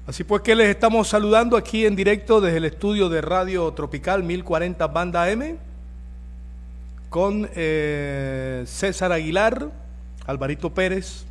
[0.06, 4.24] Así pues que les estamos saludando aquí en directo desde el estudio de Radio Tropical
[4.24, 5.56] 1040 Banda M
[7.08, 9.70] con eh, César Aguilar,
[10.26, 11.24] Alvarito Pérez,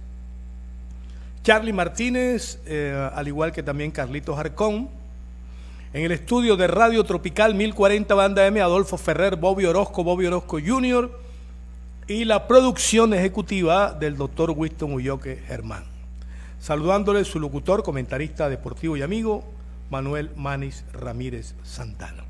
[1.43, 5.00] Charlie Martínez, eh, al igual que también Carlitos Arcón.
[5.93, 10.57] En el estudio de Radio Tropical 1040 Banda M, Adolfo Ferrer, Bobby Orozco, Bobby Orozco
[10.65, 11.11] Jr.
[12.07, 15.83] y la producción ejecutiva del doctor Winston Ulloque Germán.
[16.61, 19.43] Saludándole su locutor, comentarista deportivo y amigo,
[19.89, 22.23] Manuel Manis Ramírez Santana.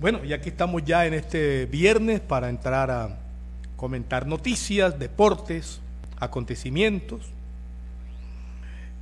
[0.00, 3.18] Bueno, y aquí estamos ya en este viernes para entrar a
[3.76, 5.82] comentar noticias, deportes,
[6.18, 7.20] acontecimientos.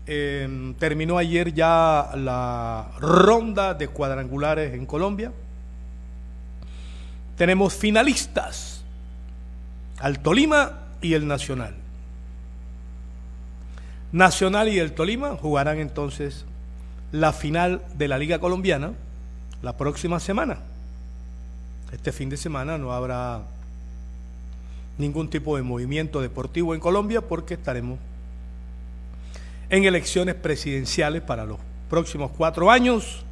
[0.09, 5.33] Eh, terminó ayer ya la ronda de cuadrangulares en Colombia.
[7.37, 8.83] Tenemos finalistas,
[9.99, 11.75] al Tolima y el Nacional.
[14.13, 16.45] Nacional y el Tolima jugarán entonces
[17.13, 18.93] la final de la Liga Colombiana
[19.63, 20.59] la próxima semana.
[21.93, 23.43] Este fin de semana no habrá
[24.99, 27.99] ningún tipo de movimiento deportivo en Colombia porque estaremos
[29.71, 33.25] en elecciones presidenciales para los próximos cuatro años,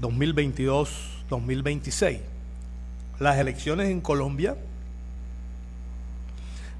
[0.00, 2.20] 2022-2026.
[3.18, 4.56] Las elecciones en Colombia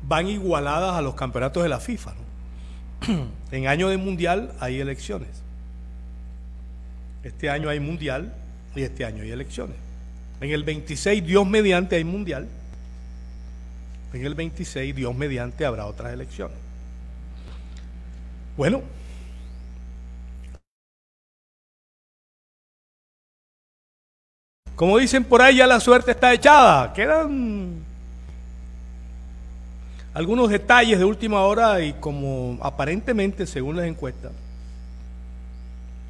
[0.07, 2.15] van igualadas a los campeonatos de la FIFA.
[3.53, 5.29] en año de mundial hay elecciones.
[7.23, 8.35] Este año hay mundial
[8.75, 9.77] y este año hay elecciones.
[10.41, 12.49] En el 26, Dios mediante, hay mundial.
[14.13, 16.64] En el 26, Dios mediante, habrá otras elecciones.
[18.57, 18.83] Bueno.
[24.77, 26.93] Como dicen por ahí, ya la suerte está echada.
[26.93, 27.85] Quedan
[30.13, 34.33] algunos detalles de última hora y como aparentemente, según las encuestas,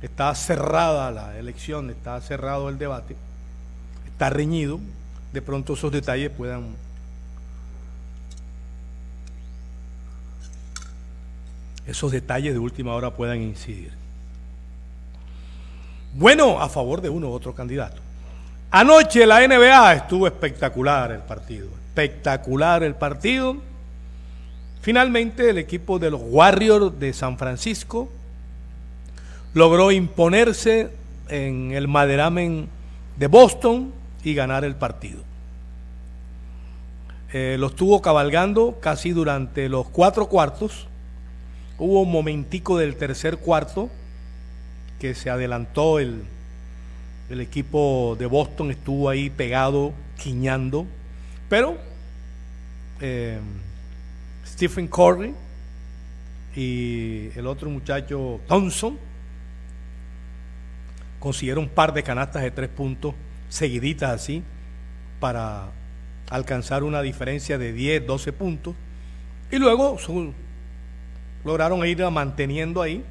[0.03, 3.17] está cerrada la elección, está cerrado el debate,
[4.07, 4.79] está reñido,
[5.33, 6.77] de pronto esos detalles puedan
[11.87, 13.93] esos detalles de última hora puedan incidir.
[16.15, 18.01] Bueno, a favor de uno u otro candidato.
[18.71, 23.57] Anoche la NBA estuvo espectacular el partido, espectacular el partido
[24.85, 28.11] Finalmente, el equipo de los Warriors de San Francisco
[29.55, 30.91] logró imponerse
[31.31, 32.69] en el maderamen
[33.17, 35.23] de Boston y ganar el partido.
[37.33, 40.87] Eh, lo estuvo cabalgando casi durante los cuatro cuartos.
[41.79, 43.91] Hubo un momentico del tercer cuarto
[45.01, 46.23] que se adelantó el,
[47.31, 50.87] el equipo de Boston, estuvo ahí pegado, quiñando,
[51.49, 51.77] pero
[53.01, 53.39] eh,
[54.47, 55.35] Stephen Curry
[56.55, 58.97] y el otro muchacho Thompson
[61.19, 63.15] consiguieron un par de canastas de tres puntos
[63.49, 64.43] seguiditas así
[65.19, 65.71] para
[66.31, 68.75] alcanzar una diferencia de 10, 12 puntos.
[69.51, 69.99] Y luego
[71.45, 73.05] lograron ir manteniendo ahí.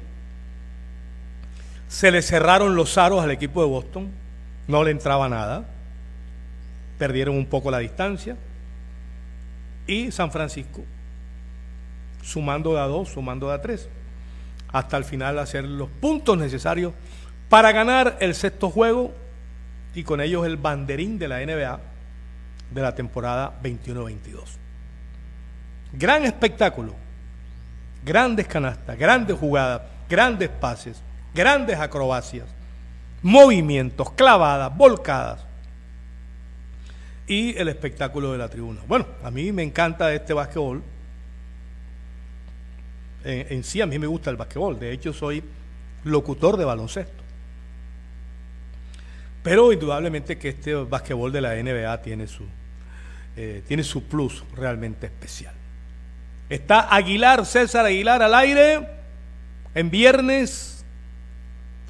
[1.88, 4.10] Se le cerraron los aros al equipo de Boston,
[4.66, 5.64] no le entraba nada,
[6.98, 8.36] perdieron un poco la distancia
[9.86, 10.82] y San Francisco
[12.22, 13.88] sumando de a dos, sumando de a tres,
[14.72, 16.94] hasta el final hacer los puntos necesarios
[17.48, 19.12] para ganar el sexto juego
[19.94, 21.80] y con ellos el banderín de la NBA
[22.70, 24.40] de la temporada 21-22.
[25.92, 26.94] Gran espectáculo,
[28.04, 31.02] grandes canastas, grandes jugadas, grandes pases,
[31.34, 32.46] grandes acrobacias,
[33.22, 35.44] movimientos, clavadas, volcadas
[37.26, 38.80] y el espectáculo de la tribuna.
[38.86, 40.82] Bueno, a mí me encanta este básquetbol
[43.24, 45.42] en, sí a mí me gusta el basquetbol, de hecho soy
[46.04, 47.22] locutor de baloncesto.
[49.42, 52.44] Pero indudablemente que este basquetbol de la NBA tiene su,
[53.36, 55.54] eh, tiene su plus realmente especial.
[56.48, 58.86] Está Aguilar, César Aguilar al aire
[59.74, 60.84] en viernes.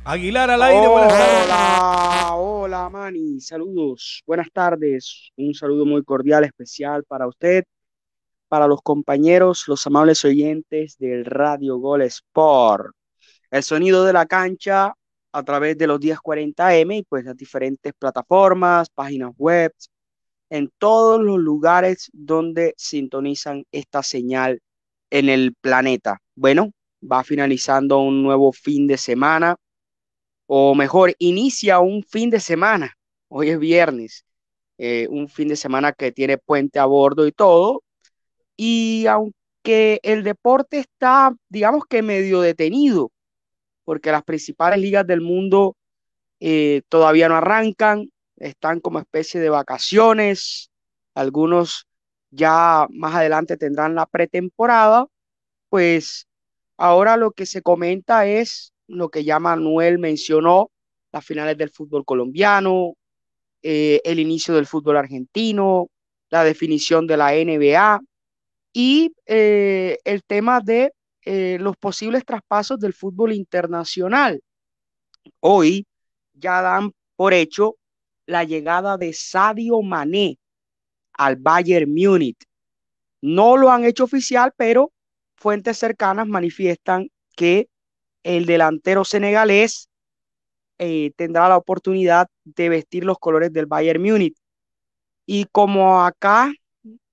[0.04, 0.86] Aguilar al aire.
[0.86, 5.30] Hola, hola Mani, saludos, buenas tardes.
[5.36, 7.64] Un saludo muy cordial, especial para usted
[8.54, 12.94] para los compañeros, los amables oyentes del Radio Gol Sport.
[13.50, 14.94] El sonido de la cancha
[15.32, 19.72] a través de los días 40M y pues las diferentes plataformas, páginas web,
[20.54, 24.60] en todos los lugares donde sintonizan esta señal
[25.10, 26.20] en el planeta.
[26.36, 26.70] Bueno,
[27.02, 29.56] va finalizando un nuevo fin de semana,
[30.46, 32.94] o mejor, inicia un fin de semana.
[33.26, 34.24] Hoy es viernes,
[34.78, 37.82] eh, un fin de semana que tiene puente a bordo y todo.
[38.56, 43.10] Y aunque el deporte está, digamos que medio detenido,
[43.84, 45.74] porque las principales ligas del mundo
[46.38, 50.70] eh, todavía no arrancan, están como especie de vacaciones,
[51.14, 51.86] algunos
[52.30, 55.06] ya más adelante tendrán la pretemporada,
[55.68, 56.26] pues
[56.76, 60.70] ahora lo que se comenta es lo que ya Manuel mencionó,
[61.12, 62.94] las finales del fútbol colombiano,
[63.62, 65.88] eh, el inicio del fútbol argentino,
[66.28, 68.00] la definición de la NBA
[68.72, 70.92] y eh, el tema de
[71.24, 74.42] eh, los posibles traspasos del fútbol internacional.
[75.40, 75.86] Hoy
[76.34, 77.76] ya dan por hecho
[78.26, 80.38] la llegada de Sadio Mané
[81.12, 82.38] al Bayern Múnich.
[83.20, 84.92] No lo han hecho oficial, pero
[85.36, 87.68] fuentes cercanas manifiestan que
[88.22, 89.88] el delantero senegalés
[90.78, 94.36] eh, tendrá la oportunidad de vestir los colores del Bayern Múnich.
[95.26, 96.52] Y como acá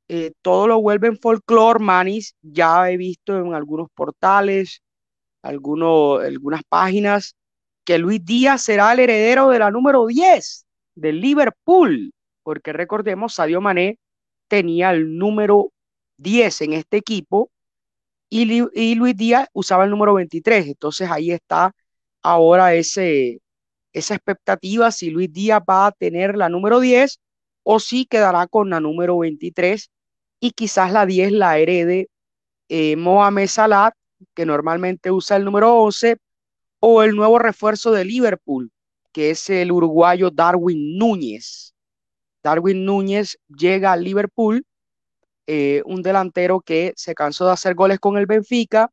[0.08, 4.81] eh, todo lo vuelven folclore, Manis, ya he visto en algunos portales,
[5.42, 7.36] algunos, algunas páginas,
[7.86, 10.66] que Luis Díaz será el heredero de la número 10
[11.01, 12.13] del Liverpool,
[12.44, 14.00] porque recordemos, Sadio Mané
[14.48, 15.71] tenía el número
[16.18, 17.51] 10 en este equipo
[18.30, 20.68] y, y Luis Díaz usaba el número 23.
[20.68, 21.74] Entonces ahí está
[22.21, 23.42] ahora ese,
[23.94, 27.19] esa expectativa si Luis Díaz va a tener la número 10
[27.63, 29.89] o si quedará con la número 23
[30.39, 32.09] y quizás la 10 la herede
[32.69, 33.92] eh, Mohamed Salah,
[34.33, 36.18] que normalmente usa el número 11,
[36.80, 38.71] o el nuevo refuerzo de Liverpool,
[39.12, 41.74] que es el uruguayo Darwin Núñez.
[42.44, 44.66] Darwin Núñez llega al Liverpool,
[45.48, 48.90] eh, un delantero que se cansó de hacer goles con el Benfica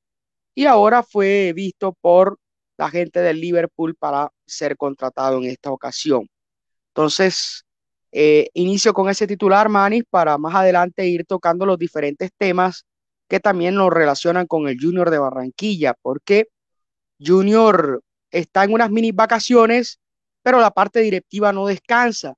[0.54, 2.38] y ahora fue visto por
[2.76, 6.28] la gente del Liverpool para ser contratado en esta ocasión.
[6.88, 7.64] Entonces,
[8.12, 12.86] eh, inicio con ese titular, Manis, para más adelante ir tocando los diferentes temas
[13.28, 16.48] que también nos relacionan con el Junior de Barranquilla, porque
[17.24, 20.00] Junior está en unas mini vacaciones,
[20.42, 22.34] pero la parte directiva no descansa.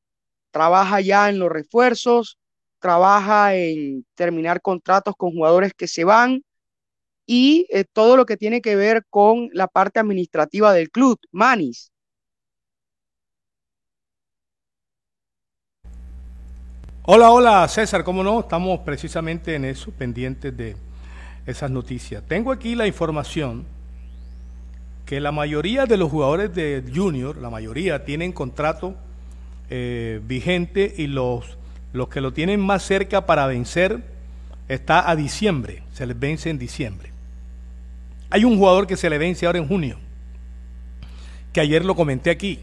[0.50, 2.38] Trabaja ya en los refuerzos,
[2.80, 6.42] trabaja en terminar contratos con jugadores que se van
[7.26, 11.92] y eh, todo lo que tiene que ver con la parte administrativa del club, Manis.
[17.02, 18.40] Hola, hola César, ¿cómo no?
[18.40, 20.76] Estamos precisamente en eso, pendientes de
[21.46, 22.22] esas noticias.
[22.26, 23.66] Tengo aquí la información
[25.10, 28.94] que la mayoría de los jugadores de Junior, la mayoría, tienen contrato
[29.68, 31.58] eh, vigente y los,
[31.92, 34.04] los que lo tienen más cerca para vencer
[34.68, 37.10] está a diciembre, se les vence en diciembre.
[38.30, 39.98] Hay un jugador que se le vence ahora en junio,
[41.52, 42.60] que ayer lo comenté aquí.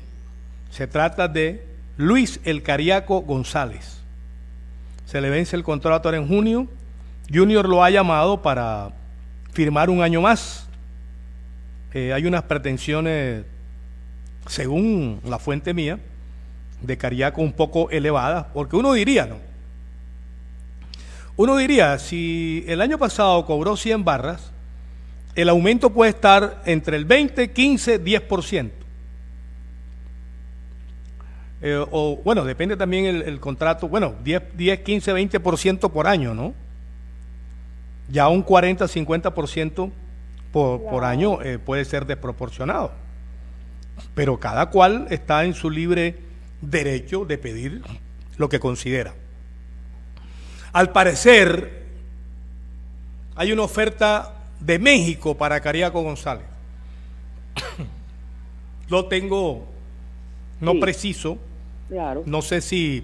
[0.69, 1.65] Se trata de
[1.97, 3.99] Luis El Cariaco González.
[5.05, 6.65] Se le vence el contrato ahora en junio.
[7.29, 8.93] Junior lo ha llamado para
[9.51, 10.66] firmar un año más
[11.93, 13.45] eh, hay unas pretensiones,
[14.47, 15.99] según la fuente mía,
[16.81, 19.37] de Cariaco un poco elevadas, porque uno diría, ¿no?
[21.37, 24.51] Uno diría, si el año pasado cobró 100 barras,
[25.35, 28.71] el aumento puede estar entre el 20, 15, 10%.
[31.91, 36.55] o bueno, depende también el, contrato, bueno, 10, 10, 15, 20% por año, ¿no?
[38.09, 39.91] Ya un 40, 50%
[40.51, 42.91] por, año eh, puede ser desproporcionado.
[44.13, 46.17] Pero cada cual está en su libre
[46.61, 47.81] derecho de pedir
[48.37, 49.13] lo que considera.
[50.73, 51.85] Al parecer,
[53.35, 56.45] hay una oferta de México para Cariaco González.
[58.89, 59.67] Lo tengo
[60.59, 61.37] no preciso.
[62.25, 63.03] No sé si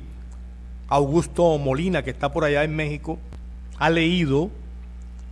[0.87, 3.17] Augusto Molina, que está por allá en México,
[3.77, 4.49] ha leído,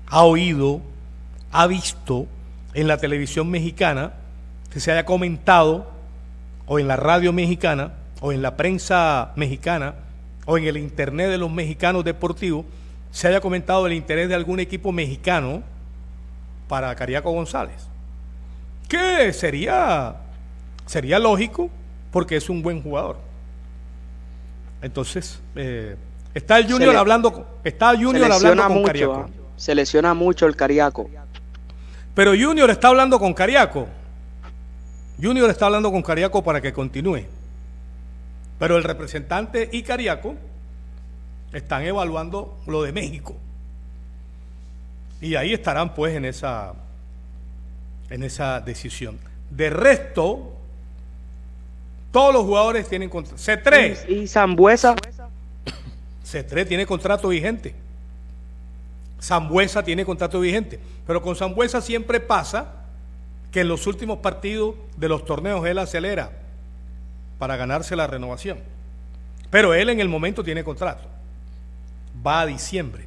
[0.07, 0.81] ha oído
[1.51, 2.27] ha visto
[2.73, 4.13] en la televisión mexicana,
[4.71, 5.91] que se haya comentado,
[6.65, 9.95] o en la radio mexicana, o en la prensa mexicana,
[10.45, 12.65] o en el internet de los mexicanos deportivos,
[13.11, 15.63] se haya comentado el interés de algún equipo mexicano
[16.67, 17.87] para Cariaco González.
[18.87, 20.15] Que sería,
[20.85, 21.69] sería lógico
[22.11, 23.17] porque es un buen jugador.
[24.81, 25.95] Entonces, eh,
[26.33, 29.13] está el Junior hablando, está Junior hablando con Cariaco.
[29.13, 29.29] ¿ah?
[29.57, 31.09] Se lesiona mucho el Cariaco.
[32.13, 33.87] Pero Junior está hablando con Cariaco.
[35.21, 37.25] Junior está hablando con Cariaco para que continúe.
[38.59, 40.35] Pero el representante y Cariaco
[41.53, 43.35] están evaluando lo de México.
[45.21, 46.73] Y ahí estarán pues en esa
[48.09, 49.17] en esa decisión.
[49.49, 50.53] De resto,
[52.11, 53.41] todos los jugadores tienen contrato.
[53.41, 54.09] C3.
[54.09, 54.95] ¿Y, y Zambuesa?
[56.25, 57.73] C3 tiene contrato vigente.
[59.21, 60.79] Zambuesa tiene contrato vigente.
[61.05, 62.73] Pero con Zambuesa siempre pasa
[63.51, 66.31] que en los últimos partidos de los torneos él acelera
[67.37, 68.59] para ganarse la renovación.
[69.49, 71.07] Pero él en el momento tiene contrato.
[72.25, 73.05] Va a diciembre.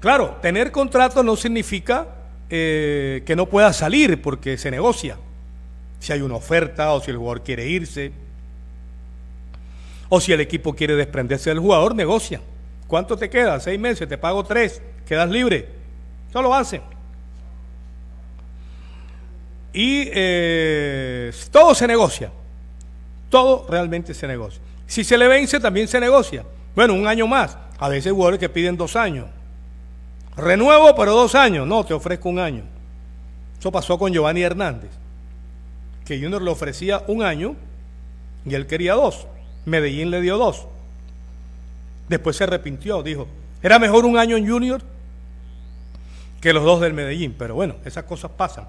[0.00, 2.08] Claro, tener contrato no significa
[2.50, 5.16] eh, que no pueda salir porque se negocia.
[6.00, 8.12] Si hay una oferta o si el jugador quiere irse
[10.08, 12.40] o si el equipo quiere desprenderse del jugador, negocia.
[12.92, 13.58] ¿Cuánto te queda?
[13.58, 15.66] Seis meses, te pago tres, quedas libre.
[16.28, 16.82] Eso lo hacen.
[19.72, 22.30] Y eh, todo se negocia.
[23.30, 24.60] Todo realmente se negocia.
[24.86, 26.44] Si se le vence, también se negocia.
[26.76, 27.56] Bueno, un año más.
[27.78, 29.24] A veces jugadores que piden dos años.
[30.36, 31.66] Renuevo, pero dos años.
[31.66, 32.64] No, te ofrezco un año.
[33.58, 34.90] Eso pasó con Giovanni Hernández.
[36.04, 37.56] Que Junior le ofrecía un año
[38.44, 39.26] y él quería dos.
[39.64, 40.66] Medellín le dio dos.
[42.12, 43.26] Después se arrepintió, dijo,
[43.62, 44.82] era mejor un año en Junior
[46.42, 47.34] que los dos del Medellín.
[47.38, 48.68] Pero bueno, esas cosas pasan.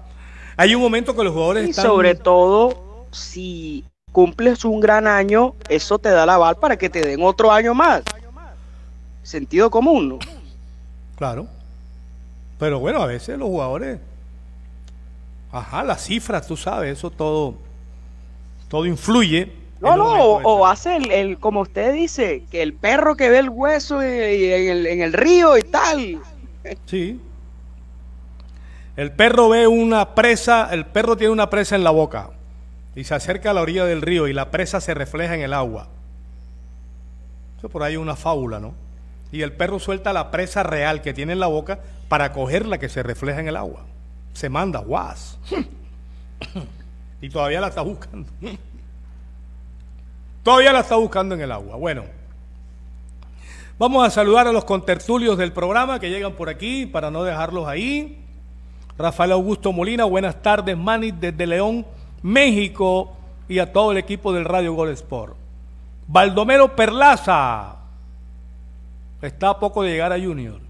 [0.56, 5.98] Hay un momento que los jugadores y sobre todo, si cumples un gran año, eso
[5.98, 8.02] te da la aval para que te den otro año más.
[9.22, 10.18] Sentido común, ¿no?
[11.16, 11.46] Claro.
[12.58, 14.00] Pero bueno, a veces los jugadores.
[15.52, 17.56] Ajá, las cifras, tú sabes, eso todo.
[18.68, 19.52] Todo influye.
[19.80, 23.38] No, no, o, o, hace el, el, como usted dice, que el perro que ve
[23.38, 26.20] el hueso en el, en el río y tal.
[26.86, 27.20] Sí,
[28.96, 32.30] el perro ve una presa, el perro tiene una presa en la boca
[32.94, 35.52] y se acerca a la orilla del río y la presa se refleja en el
[35.52, 35.88] agua.
[37.58, 38.74] Eso por ahí es una fábula, ¿no?
[39.32, 42.78] Y el perro suelta la presa real que tiene en la boca para coger la
[42.78, 43.84] que se refleja en el agua.
[44.32, 45.40] Se manda, guas.
[47.20, 48.30] y todavía la está buscando.
[50.44, 51.76] Todavía la está buscando en el agua.
[51.76, 52.04] Bueno.
[53.76, 57.66] Vamos a saludar a los contertulios del programa que llegan por aquí para no dejarlos
[57.66, 58.20] ahí.
[58.96, 61.84] Rafael Augusto Molina, buenas tardes, Manny, desde León,
[62.22, 63.16] México,
[63.48, 65.34] y a todo el equipo del Radio Gol Sport.
[66.06, 67.76] Baldomero Perlaza
[69.20, 70.60] está a poco de llegar a Junior.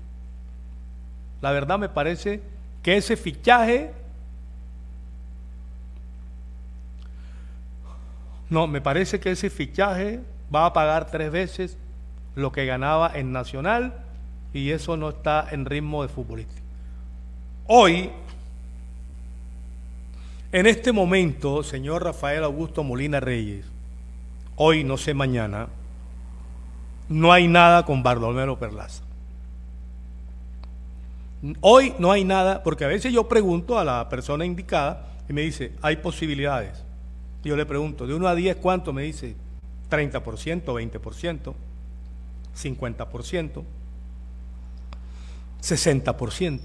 [1.40, 2.40] La verdad me parece
[2.82, 3.92] que ese fichaje
[8.50, 10.20] No, me parece que ese fichaje
[10.54, 11.76] va a pagar tres veces
[12.36, 13.94] lo que ganaba en Nacional
[14.52, 16.60] y eso no está en ritmo de futbolista.
[17.66, 18.10] Hoy,
[20.52, 23.66] en este momento, señor Rafael Augusto Molina Reyes,
[24.56, 25.68] hoy, no sé mañana,
[27.08, 29.02] no hay nada con Bartolomé Perlaza.
[31.60, 35.42] Hoy no hay nada, porque a veces yo pregunto a la persona indicada y me
[35.42, 36.83] dice, hay posibilidades.
[37.44, 38.92] Yo le pregunto, de 1 a 10, ¿cuánto?
[38.92, 39.36] Me dice,
[39.90, 41.54] 30%, 20%,
[42.56, 43.64] 50%,
[45.60, 46.60] 60%.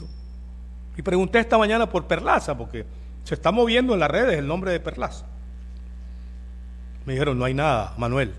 [0.98, 2.86] Y pregunté esta mañana por Perlaza, porque
[3.24, 5.26] se está moviendo en las redes el nombre de Perlaza.
[7.06, 8.34] Me dijeron, no hay nada, Manuel.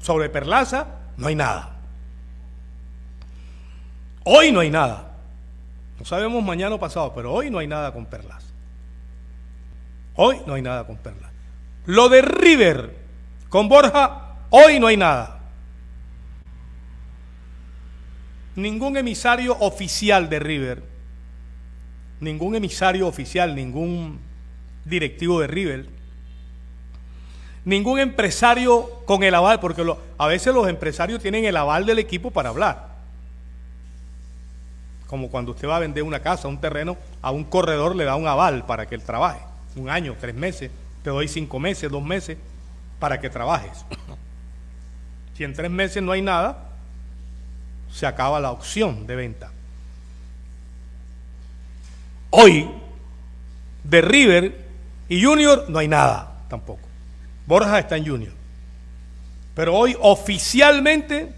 [0.00, 1.76] Sobre Perlaza, no hay nada.
[4.24, 5.16] Hoy no hay nada.
[5.98, 8.46] No sabemos mañana o pasado, pero hoy no hay nada con Perlaza.
[10.14, 11.29] Hoy no hay nada con Perlaza.
[11.86, 12.96] Lo de River
[13.48, 15.40] con Borja, hoy no hay nada.
[18.54, 20.82] Ningún emisario oficial de River,
[22.20, 24.20] ningún emisario oficial, ningún
[24.84, 25.86] directivo de River,
[27.64, 29.84] ningún empresario con el aval, porque
[30.18, 32.90] a veces los empresarios tienen el aval del equipo para hablar.
[35.06, 38.16] Como cuando usted va a vender una casa, un terreno, a un corredor le da
[38.16, 39.40] un aval para que él trabaje.
[39.76, 40.70] Un año, tres meses,
[41.02, 42.38] te doy cinco meses, dos meses,
[42.98, 43.84] para que trabajes.
[45.36, 46.70] Si en tres meses no hay nada,
[47.90, 49.50] se acaba la opción de venta.
[52.28, 52.70] Hoy,
[53.84, 54.64] de River
[55.08, 56.86] y Junior no hay nada tampoco.
[57.46, 58.32] Borja está en Junior.
[59.54, 61.32] Pero hoy oficialmente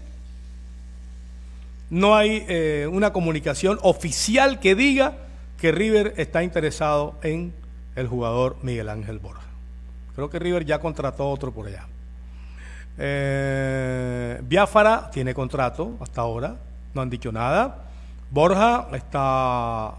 [1.89, 5.17] no hay eh, una comunicación oficial que diga
[5.57, 7.53] que River está interesado en
[7.95, 9.52] el jugador Miguel Ángel Borja.
[10.15, 11.87] Creo que River ya contrató otro por allá.
[12.97, 16.57] Eh, Biafara tiene contrato hasta ahora,
[16.93, 17.85] no han dicho nada.
[18.29, 19.93] Borja está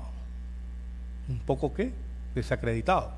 [1.29, 1.93] un poco qué,
[2.35, 3.11] desacreditado.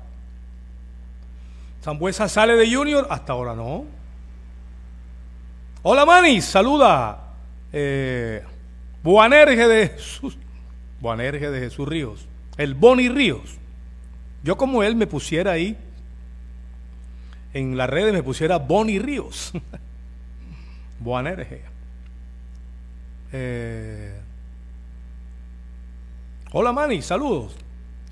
[1.83, 3.85] Zambuesa sale de Junior, hasta ahora no.
[5.83, 7.19] Hola Manis, saluda.
[7.71, 8.43] Eh,
[9.03, 10.37] Buanerge de Jesús.
[10.99, 12.27] Buanerge de Jesús Ríos.
[12.57, 13.57] el Boni Ríos.
[14.43, 15.77] Yo como él me pusiera ahí,
[17.53, 19.51] en las redes me pusiera Boni Ríos.
[20.99, 21.61] Boanerge.
[23.31, 24.19] Eh,
[26.51, 27.55] hola Manny, saludos.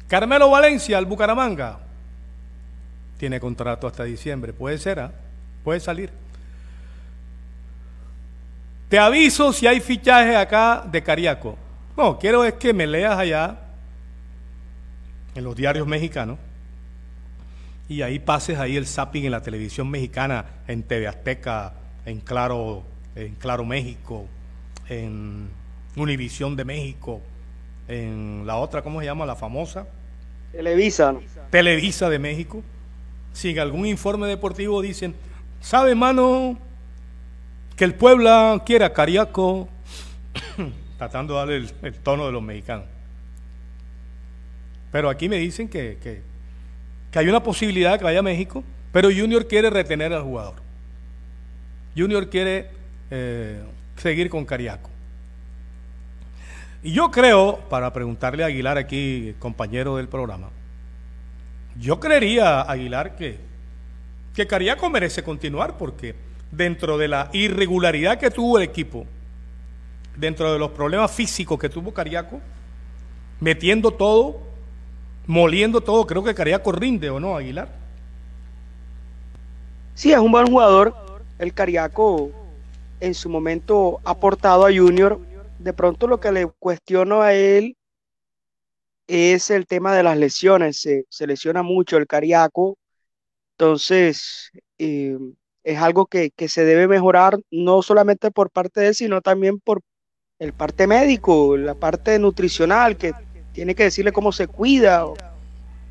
[0.07, 1.79] Carmelo Valencia, al Bucaramanga.
[3.17, 4.53] Tiene contrato hasta diciembre.
[4.53, 5.11] Puede ser, ¿ah?
[5.63, 6.11] Puede salir.
[8.89, 11.57] Te aviso si hay fichaje acá de Cariaco.
[11.97, 13.57] No, quiero es que me leas allá
[15.33, 16.37] en los diarios mexicanos
[17.87, 21.73] y ahí pases ahí el zapping en la televisión mexicana, en TV Azteca,
[22.05, 22.83] en Claro,
[23.15, 24.25] en Claro México,
[24.89, 25.49] en
[25.95, 27.21] Univisión de México,
[27.87, 29.25] en la otra, ¿cómo se llama?
[29.25, 29.87] La famosa.
[30.51, 31.15] Televisa.
[31.51, 32.63] Televisa de México.
[33.33, 35.13] Si en algún informe deportivo dicen,
[35.59, 36.57] ¿sabe, mano?
[37.75, 39.67] Que el Puebla quiera Cariaco,
[40.97, 42.85] tratando de darle el, tono de los mexicanos.
[44.91, 46.21] Pero aquí me dicen que, que,
[47.15, 50.55] que hay una posibilidad de que vaya a México, pero Junior quiere retener al jugador.
[51.95, 52.69] Junior quiere
[53.09, 53.63] eh,
[53.95, 54.89] seguir con Cariaco.
[56.83, 60.49] Y yo creo, para preguntarle a Aguilar aquí, compañero del programa,
[61.79, 63.37] yo creería, Aguilar, que,
[64.35, 66.15] que Cariaco merece continuar porque
[66.51, 69.05] dentro de la irregularidad que tuvo el equipo,
[70.17, 72.41] dentro de los problemas físicos que tuvo Cariaco,
[73.39, 74.54] metiendo todo,
[75.27, 77.69] moliendo todo, creo que Cariaco rinde o no, Aguilar.
[79.93, 80.93] Sí, es un buen jugador,
[81.39, 82.31] el Cariaco
[82.99, 85.19] en su momento aportado a Junior.
[85.59, 87.77] De pronto lo que le cuestiono a él
[89.07, 90.81] es el tema de las lesiones.
[91.09, 92.77] Se, lesiona mucho el Cariaco.
[93.57, 95.17] Entonces, eh,
[95.63, 99.81] es algo que, se debe mejorar no solamente por parte de él, sino también por
[100.39, 103.13] el parte médico, la parte nutricional, que
[103.55, 105.05] tiene que decirle cómo se cuida,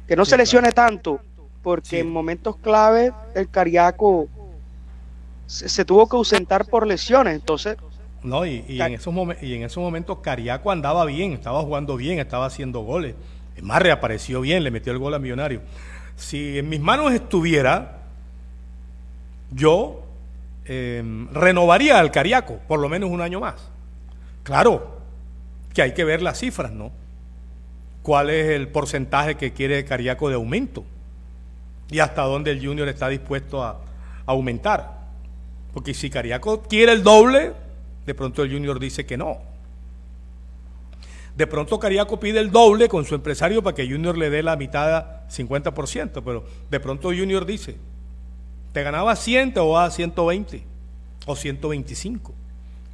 [0.07, 1.19] que no se lesione tanto,
[1.63, 4.29] porque en momentos clave el Cariaco
[5.47, 7.79] se, tuvo que ausentar por lesiones, entonces...
[8.23, 12.47] No, y, en esos y en esos momentos Cariaco andaba bien, estaba jugando bien, estaba
[12.47, 13.15] haciendo goles.
[13.57, 15.63] Es más, reapareció bien, le metió el gol a Millonario.
[16.17, 18.03] Si en mis manos estuviera,
[19.53, 20.03] yo
[20.67, 23.71] em, renovaría al Cariaco por lo menos un año más.
[24.43, 24.99] Claro,
[25.73, 26.93] que hay que ver las cifras, ¿no?
[28.05, 30.85] ¿Cuál es el porcentaje que quiere Cariaco de aumento?
[31.91, 33.81] Y hasta dónde el Junior está dispuesto a
[34.27, 35.09] aumentar.
[35.73, 37.55] Porque si Cariaco quiere el doble,
[38.05, 39.39] de pronto el Junior dice que no.
[41.35, 44.57] De pronto Cariaco pide el doble con su empresario para que Junior le dé la
[44.57, 47.79] mitad, 50%, pero de pronto Junior dice,
[48.75, 50.63] te ganaba 100, o a 120
[51.25, 52.35] o 125.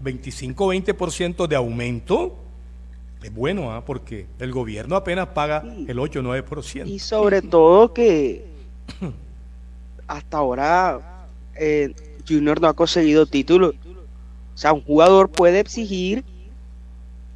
[0.05, 2.37] 25-20% de aumento
[3.22, 3.85] es bueno, ¿ah?
[3.85, 6.87] porque el gobierno apenas paga el 8-9%.
[6.87, 8.44] Y sobre todo que
[10.06, 11.94] hasta ahora eh,
[12.26, 13.74] Junior no ha conseguido título.
[14.54, 16.24] O sea, un jugador puede exigir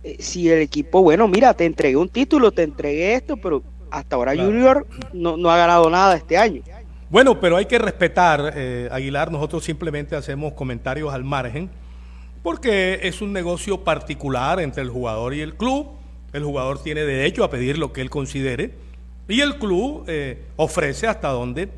[0.02, 4.16] eh, si el equipo, bueno, mira, te entregué un título, te entregué esto, pero hasta
[4.16, 6.62] ahora Junior no, ha ganado nada este año.
[7.10, 11.70] Bueno, pero hay que respetar, eh, Aguilar, nosotros simplemente hacemos comentarios al margen,
[12.44, 15.88] porque es un negocio particular entre el jugador y el club.
[16.32, 18.72] El jugador tiene derecho a pedir lo que él considere
[19.28, 21.70] y el club eh, ofrece hasta donde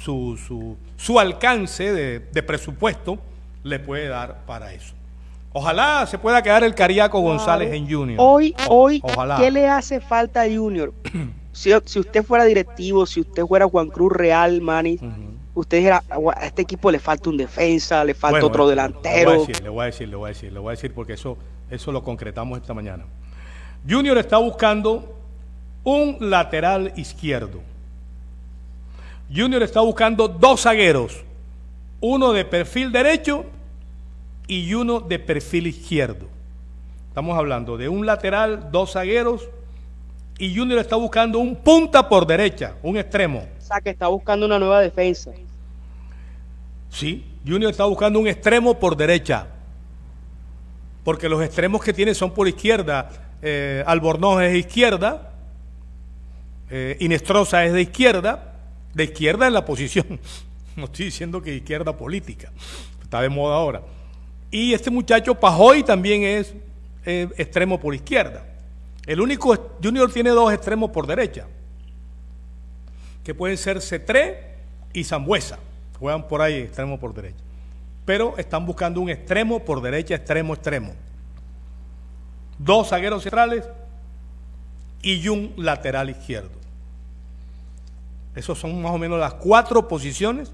[0.00, 3.18] su, su, su alcance de, presupuesto
[3.62, 4.94] le puede dar para eso.
[5.52, 8.18] Ojalá se pueda quedar el Cariaco González en Junior.
[8.20, 9.00] Hoy, hoy,
[9.38, 10.92] ¿qué le hace falta a Junior?
[11.52, 14.98] si, usted fuera directivo, si usted fuera Juan Cruz Real, Manny,
[15.56, 19.30] usted dijera, a este equipo le falta un defensa, le falta otro delantero.
[19.30, 21.38] Le voy, a decir, le voy a decir, le voy a decir, porque eso,
[21.70, 23.04] eso lo concretamos esta mañana.
[23.88, 25.16] Junior está buscando
[25.82, 27.60] un lateral izquierdo.
[29.34, 31.24] Junior está buscando dos zagueros,
[32.00, 33.46] uno de perfil derecho
[34.46, 36.26] y uno de perfil izquierdo.
[37.08, 39.48] Estamos hablando de un lateral, dos zagueros
[40.38, 43.46] y Junior está buscando un punta por derecha, un extremo.
[43.58, 45.32] O sea, que está buscando una nueva defensa.
[46.90, 49.48] Sí, Junior está buscando un extremo por derecha.
[51.04, 53.10] Porque los extremos que tiene son por izquierda.
[53.42, 55.32] Eh, Albornoz es izquierda.
[56.70, 58.54] Eh, Inestrosa es de izquierda
[58.96, 60.18] de izquierda en la posición.
[60.76, 62.52] No estoy diciendo que izquierda política,
[63.02, 63.80] está de moda ahora.
[64.50, 66.54] Y este muchacho Pajoy también es
[67.02, 68.44] extremo por izquierda.
[69.06, 71.46] El único Junior tiene dos extremos por derecha,
[73.24, 74.56] que pueden ser Cetré
[74.92, 75.58] y Zambuesa.
[75.98, 77.42] Juegan por ahí extremo por derecha.
[78.04, 80.94] Pero están buscando un extremo por derecha, extremo, extremo.
[82.58, 83.64] Dos zagueros centrales
[85.02, 86.50] y un lateral izquierdo.
[88.34, 90.52] Esas son más o menos las cuatro posiciones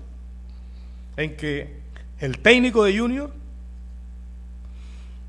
[1.16, 1.82] en que
[2.20, 3.32] el técnico de Junior,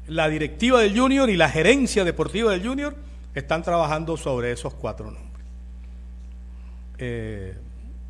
[0.08, 2.96] la directiva del Junior y la gerencia deportiva del Junior
[3.34, 5.46] están trabajando sobre esos cuatro nombres.
[7.00, 7.58] Eh,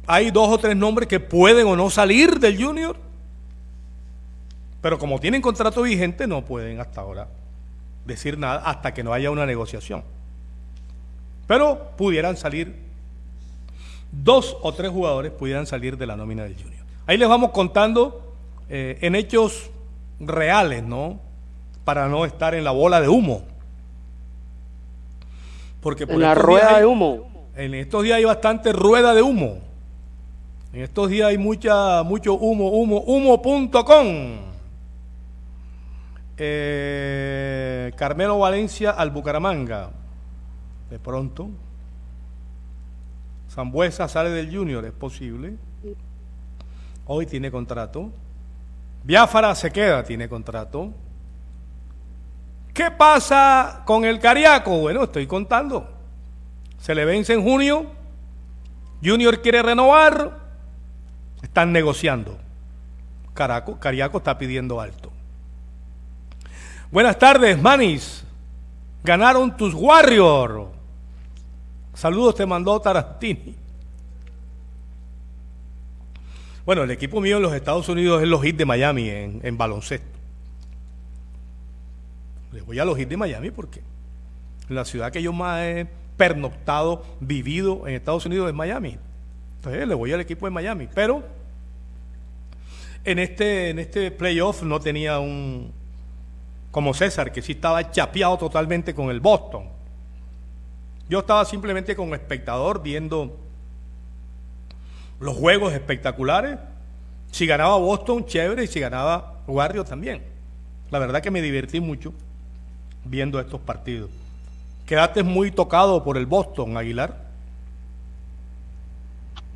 [0.08, 2.96] hay dos o tres nombres que pueden o no salir del Junior,
[4.82, 7.30] pero como tienen contrato vigente no pueden hasta ahora
[8.06, 10.04] decir nada hasta que no haya una negociación.
[11.48, 12.76] Pero pudieran salir,
[14.12, 16.84] dos o tres jugadores pudieran salir de la nómina del Junior.
[17.06, 18.34] Ahí les vamos contando
[18.70, 19.70] eh, en hechos
[20.20, 21.20] reales, ¿no?
[21.84, 23.44] Para no estar en la bola de humo.
[25.82, 27.30] Porque por en la rueda de humo.
[27.56, 29.60] En estos días hay bastante rueda de humo.
[30.74, 34.08] En estos días hay mucha, mucho humo, humo, humo.com.
[36.36, 39.92] Eh, Carmelo Valencia al Bucaramanga.
[40.90, 41.50] De pronto.
[43.52, 45.58] Zambuesa sale del Junior, es posible.
[47.06, 48.10] Hoy tiene contrato.
[49.04, 50.92] Biafara se queda, tiene contrato.
[52.74, 54.80] ¿Qué pasa con el Cariaco?
[54.80, 55.88] Bueno, estoy contando.
[56.80, 57.86] Se le vence en junio.
[59.04, 60.43] Junior quiere renovar.
[61.44, 62.40] Están negociando.
[63.36, 65.12] Caraco, Cariaco está pidiendo alto.
[66.92, 68.24] Buenas tardes, Manis.
[69.04, 70.70] Ganaron tus Warriors.
[71.94, 73.56] Saludos te mandó Tarantini.
[76.66, 80.08] Bueno, el equipo mío en los Estados Unidos es los Heat de Miami en, baloncesto.
[82.54, 83.82] Le voy a los Heat de Miami porque
[84.70, 88.98] la ciudad que yo más he pernoctado, vivido en Estados Unidos es Miami.
[89.64, 90.90] Entonces le voy al equipo de Miami.
[90.94, 91.24] Pero
[93.06, 95.72] en este, en este playoff no tenía un,
[96.70, 99.70] como César, que sí estaba chapeado totalmente con el Boston.
[101.08, 103.40] Yo estaba simplemente como espectador viendo
[105.22, 106.60] los juegos espectaculares.
[107.32, 110.24] Si ganaba Boston, chévere, y si ganaba Warriors también.
[110.92, 112.14] La verdad que me divertí mucho
[113.06, 114.10] viendo estos partidos.
[114.86, 117.33] ¿Quedaste muy tocado por el Boston, Aguilar?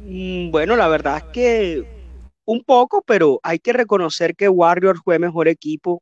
[0.08, 1.84] Mm, bueno, la verdad es que
[2.46, 6.02] un poco, pero hay que reconocer que Warriors fue mejor equipo.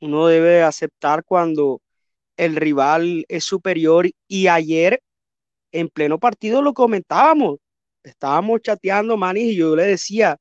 [0.00, 1.80] Uno debe aceptar cuando
[2.36, 5.02] el rival es superior y ayer
[5.72, 7.58] en pleno partido lo comentábamos
[8.04, 10.38] estábamos chateando, Manny, y yo le decía,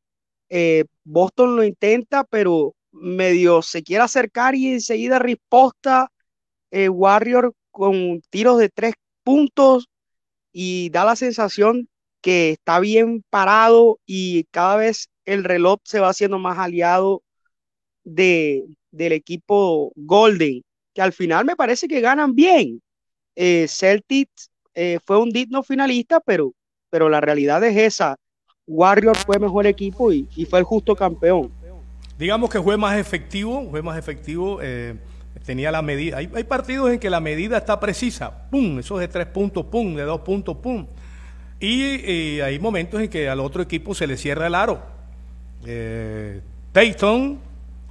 [0.49, 6.11] eh, Boston lo intenta, pero medio se quiere acercar y enseguida respuesta
[6.71, 9.87] eh, Warrior con tiros de tres puntos
[10.51, 11.89] y da la sensación
[12.21, 17.23] que está bien parado y cada vez el reloj se va haciendo más aliado
[18.03, 22.81] de, del equipo Golden, que al final me parece que ganan bien.
[23.35, 24.49] Eh, Celtics
[25.03, 26.53] fue un digno finalista, pero
[26.89, 28.15] pero la realidad es esa.
[28.65, 31.51] Warriors fue mejor equipo y, fue el justo campeón.
[32.17, 34.95] Digamos que fue más efectivo, fue más efectivo, eh,
[35.45, 36.17] tenía la medida.
[36.17, 40.03] Hay, partidos en que la medida está precisa, pum, esos de tres puntos, pum, de
[40.03, 40.85] dos puntos, pum.
[41.59, 44.81] Y, hay momentos en que al otro equipo se le cierra el aro.
[45.65, 46.41] Eh,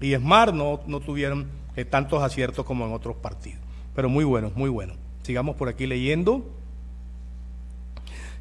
[0.00, 3.60] y Smart no, no tuvieron eh, tantos aciertos como en otros partidos.
[3.94, 4.96] Pero muy buenos, muy buenos.
[5.22, 6.44] Sigamos por aquí leyendo.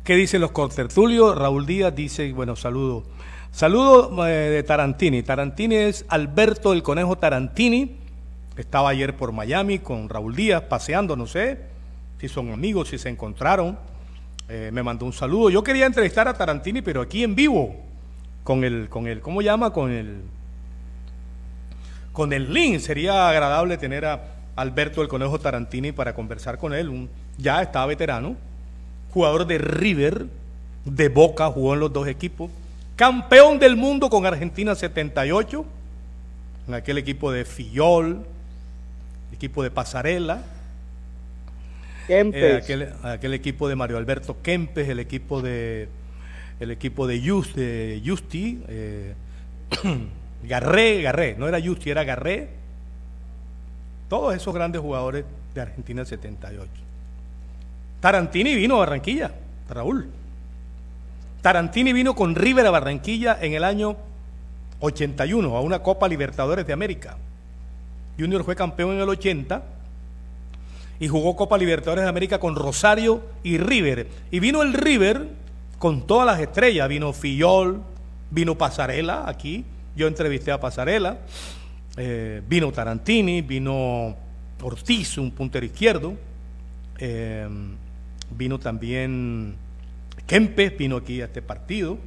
[0.03, 1.35] ¿Qué dicen los contertulios?
[1.35, 3.03] Raúl Díaz dice, bueno, saludo.
[3.51, 5.23] Saludo eh, de Tarantini.
[5.23, 7.95] Tarantini es Alberto el Conejo Tarantini.
[8.57, 11.59] Estaba ayer por Miami con Raúl Díaz paseando, no sé
[12.19, 13.77] si son amigos, si se encontraron.
[14.49, 15.49] Eh, me mandó un saludo.
[15.49, 17.75] Yo quería entrevistar a Tarantini, pero aquí en vivo,
[18.43, 19.71] con el, con el, ¿cómo llama?
[19.71, 20.21] Con el,
[22.13, 22.79] con el link.
[22.79, 27.10] Sería agradable tener a Alberto el Conejo Tarantini para conversar con él.
[27.38, 28.36] Ya está veterano
[29.15, 30.25] jugador de River,
[30.84, 32.51] de Boca, jugó en los dos equipos,
[32.97, 35.65] campeón del mundo con Argentina 78,
[36.67, 38.25] en aquel equipo de Fillol,
[39.31, 40.43] equipo de Pasarela,
[42.08, 45.89] eh, aquel, equipo de Mario Alberto Kempes, el equipo de
[46.60, 49.13] el equipo de, de Justi, eh,
[50.44, 52.50] Garré, Garré, no era Justi, era Garré,
[54.08, 56.70] todos esos grandes jugadores de Argentina 78.
[58.00, 59.32] Tarantini vino a Barranquilla,
[59.70, 60.08] Raúl.
[61.41, 63.98] Tarantini vino con River a Barranquilla en el año
[64.80, 67.18] 81 a una Copa Libertadores de América.
[68.18, 69.74] Junior fue campeón en el 80
[70.99, 74.08] y jugó Copa Libertadores de América con Rosario y River.
[74.31, 75.29] Y vino el River
[75.77, 76.88] con todas las estrellas.
[76.88, 77.81] Vino Fillol,
[78.31, 79.65] vino Pasarela aquí.
[79.95, 81.19] Yo entrevisté a Pasarela.
[81.97, 84.15] Eh, vino Tarantini, vino
[84.62, 86.13] Ortiz, un puntero izquierdo.
[86.97, 87.47] Eh,
[88.31, 89.55] vino también
[90.27, 91.97] Kempes, vino aquí a este partido,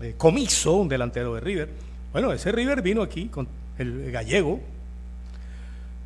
[0.00, 1.68] eh, Comiso, un delantero de River.
[2.12, 3.48] Bueno, ese River vino aquí con
[3.78, 4.60] el gallego.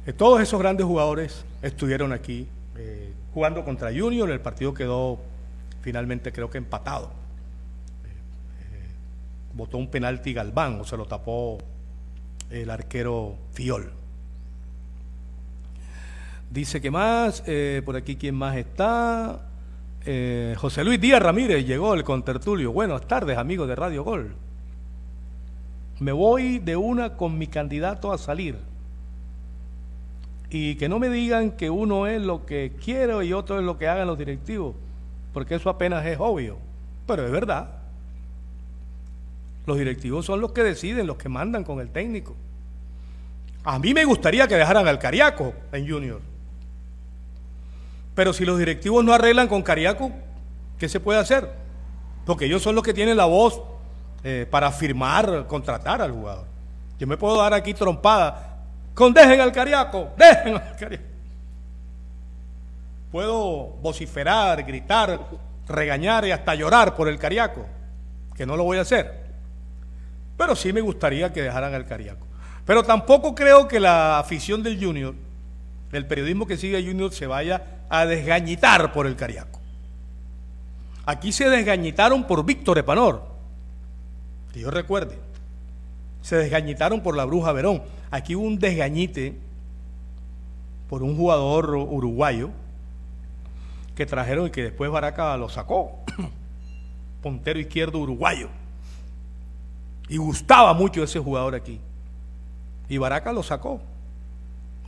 [0.07, 5.19] Eh, todos esos grandes jugadores estuvieron aquí eh, jugando contra Junior, el partido quedó
[5.83, 7.11] finalmente creo que empatado.
[9.55, 11.59] Votó un penalti Galván o se lo tapó
[12.51, 13.91] el arquero Fiol.
[16.51, 19.41] Dice que más, eh, por aquí quién más está.
[20.05, 22.73] Eh, José Luis Díaz Ramírez llegó el contertulio.
[22.73, 24.35] Buenas tardes, amigos de Radio Gol.
[25.99, 28.57] Me voy de una con mi candidato a salir.
[30.51, 33.79] Y que no me digan que uno es lo que quiero y otro es lo
[33.79, 34.75] que hagan los directivos,
[35.33, 36.59] porque eso apenas es obvio.
[37.07, 37.71] Pero es verdad.
[39.67, 42.35] Los directivos son los que deciden, los que mandan con el técnico.
[43.65, 46.21] A mí me gustaría que dejaran al Cariaco en Junior.
[48.15, 50.13] Pero si los directivos no arreglan con Cariaco,
[50.79, 51.51] ¿qué se puede hacer?
[52.25, 53.61] Porque ellos son los que tienen la voz
[54.23, 56.47] eh, para firmar, contratar al jugador.
[56.99, 58.56] Yo me puedo dar aquí trompada
[58.97, 61.05] con dejen al Cariaco, dejen al Cariaco.
[63.13, 65.21] Puedo vociferar, gritar,
[65.69, 67.67] regañar y hasta llorar por el Cariaco,
[68.35, 69.27] que no lo voy a hacer.
[70.39, 72.27] Pero sí me gustaría que dejaran al Cariaco.
[72.65, 75.15] Pero tampoco creo que la afición del Junior,
[75.93, 79.61] el periodismo que sigue a Junior, se vaya a desgañitar por el Cariaco.
[81.05, 83.25] Aquí se desgañitaron por Víctor Epanor,
[84.55, 85.19] que yo recuerde.
[86.23, 87.83] Se desgañitaron por la Bruja Verón.
[88.11, 89.39] Aquí hubo un desgañite
[90.89, 92.51] por un jugador uruguayo
[93.95, 96.05] que trajeron y que después Baraca lo sacó.
[97.23, 98.49] Pontero izquierdo uruguayo.
[100.09, 101.81] Y gustaba mucho ese jugador aquí.
[102.89, 103.81] Y Baraca lo sacó.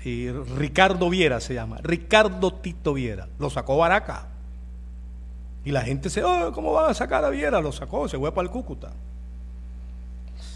[0.05, 1.79] Y Ricardo Viera se llama.
[1.83, 3.29] Ricardo Tito Viera.
[3.39, 4.29] Lo sacó Baraca.
[5.65, 7.61] Y la gente se, oh, ¿cómo van a sacar a Viera?
[7.61, 8.93] Lo sacó, se fue para el Cúcuta.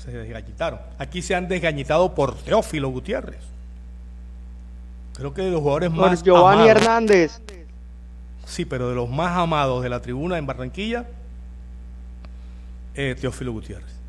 [0.04, 0.80] Se desgañitaron.
[0.98, 3.40] Aquí se han desgañitado por Teófilo Gutiérrez.
[5.14, 6.22] Creo que de los jugadores por más.
[6.22, 7.40] Giovanni Hernández.
[8.46, 11.06] Sí, pero de los más amados de la tribuna en Barranquilla,
[12.94, 14.02] eh, Teófilo Gutiérrez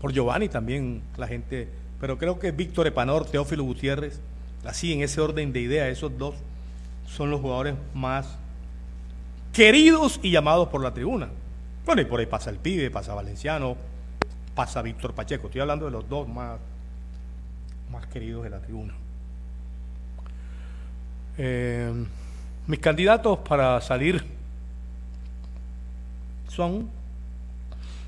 [0.00, 1.68] por Giovanni también la gente,
[2.00, 4.20] pero creo que Víctor Epanor, Teófilo Gutiérrez,
[4.64, 6.34] así en ese orden de idea, esos dos
[7.06, 8.38] son los jugadores más
[9.52, 11.28] queridos y llamados por la tribuna.
[11.84, 13.76] Bueno, y por ahí pasa el pibe, pasa Valenciano,
[14.56, 15.46] pasa Víctor Pacheco.
[15.46, 16.58] Estoy hablando de los dos más,
[17.92, 18.94] más queridos de la tribuna.
[21.38, 21.92] Eh,
[22.66, 24.24] mis candidatos para salir
[26.48, 26.90] son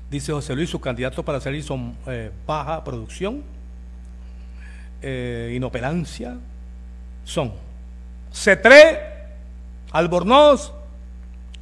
[0.09, 3.43] Dice José Luis, sus candidatos para salir son eh, baja producción,
[5.03, 6.35] eh, inoperancia,
[7.23, 7.53] son
[8.33, 8.99] Cetré,
[9.91, 10.73] Albornoz,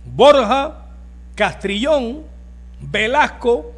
[0.06, 0.86] Borja,
[1.36, 2.23] Castrillón,
[2.80, 3.73] Velasco,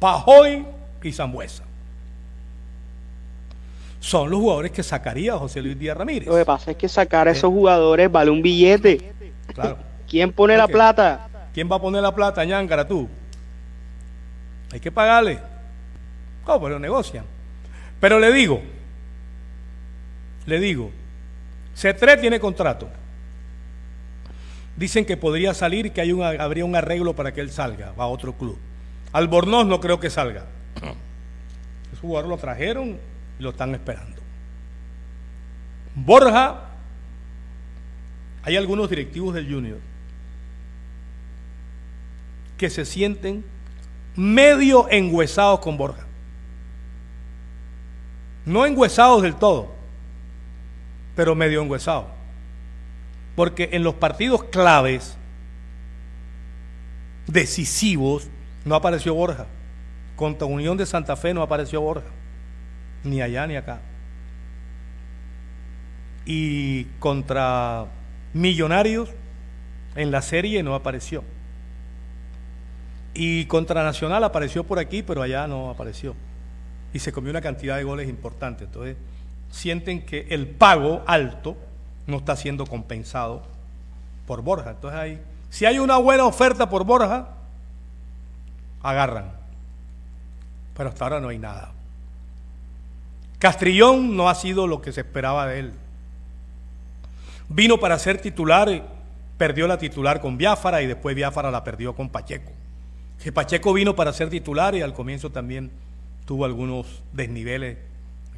[0.00, 0.66] Pajoy
[1.02, 1.62] y Zambuesa.
[4.00, 6.26] Son los jugadores que sacaría José Luis Díaz Ramírez.
[6.26, 9.12] Lo que pasa es que sacar a esos jugadores vale un billete.
[9.54, 9.76] Claro.
[10.08, 11.28] ¿Quién pone la plata?
[11.52, 13.08] ¿Quién va a poner la plata, ñangara, tú?
[14.72, 15.38] Hay que pagarle.
[16.44, 16.62] ¿Cómo?
[16.62, 17.26] Pero negocian.
[18.00, 18.62] Pero le digo,
[20.46, 20.90] le digo,
[21.76, 22.88] C3 tiene contrato.
[24.76, 28.32] Dicen que podría salir que hay habría un arreglo para que él salga a otro
[28.32, 28.58] club.
[29.12, 30.44] Albornoz no creo que salga.
[31.92, 32.98] Ese jugador lo trajeron
[33.38, 34.20] y lo están esperando.
[35.94, 36.68] Borja,
[38.42, 39.78] hay algunos directivos del Junior
[42.56, 43.44] que se sienten
[44.14, 46.06] medio enguesados con Borja.
[48.44, 49.72] No enguesados del todo,
[51.16, 52.06] pero medio enguesados.
[53.34, 55.16] Porque en los partidos claves,
[57.26, 58.28] decisivos,
[58.64, 59.46] no apareció Borja.
[60.16, 62.08] Contra Unión de Santa Fe no apareció Borja.
[63.04, 63.80] Ni allá ni acá.
[66.26, 67.86] Y contra
[68.32, 69.10] Millonarios
[69.96, 71.24] en la serie no apareció.
[73.14, 76.14] Y contra Nacional apareció por aquí, pero allá no apareció.
[76.92, 78.64] Y se comió una cantidad de goles importante.
[78.64, 78.96] Entonces,
[79.50, 81.56] sienten que el pago alto
[82.06, 83.42] no está siendo compensado
[84.26, 84.70] por Borja.
[84.70, 87.39] Entonces, ahí, si hay una buena oferta por Borja,
[88.82, 89.32] agarran.
[90.76, 91.72] Pero hasta ahora no hay nada.
[93.38, 95.72] Castrillón no ha sido lo que se esperaba de él.
[97.48, 98.86] Vino para ser titular,
[99.38, 102.52] perdió la titular con Biafara y después Biafara la perdió con Pacheco
[103.22, 105.70] que Pacheco vino para ser titular y al comienzo también
[106.24, 107.76] tuvo algunos desniveles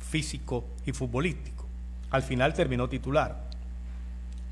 [0.01, 1.67] físicos y futbolísticos.
[2.11, 3.49] Al final terminó titular.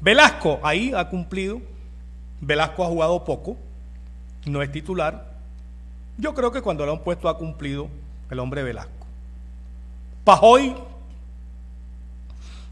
[0.00, 1.60] Velasco, ahí ha cumplido.
[2.40, 3.58] Velasco ha jugado poco,
[4.46, 5.29] no es titular.
[6.20, 7.88] Yo creo que cuando lo han puesto ha cumplido
[8.30, 9.06] el hombre Velasco.
[10.22, 10.76] Pajoy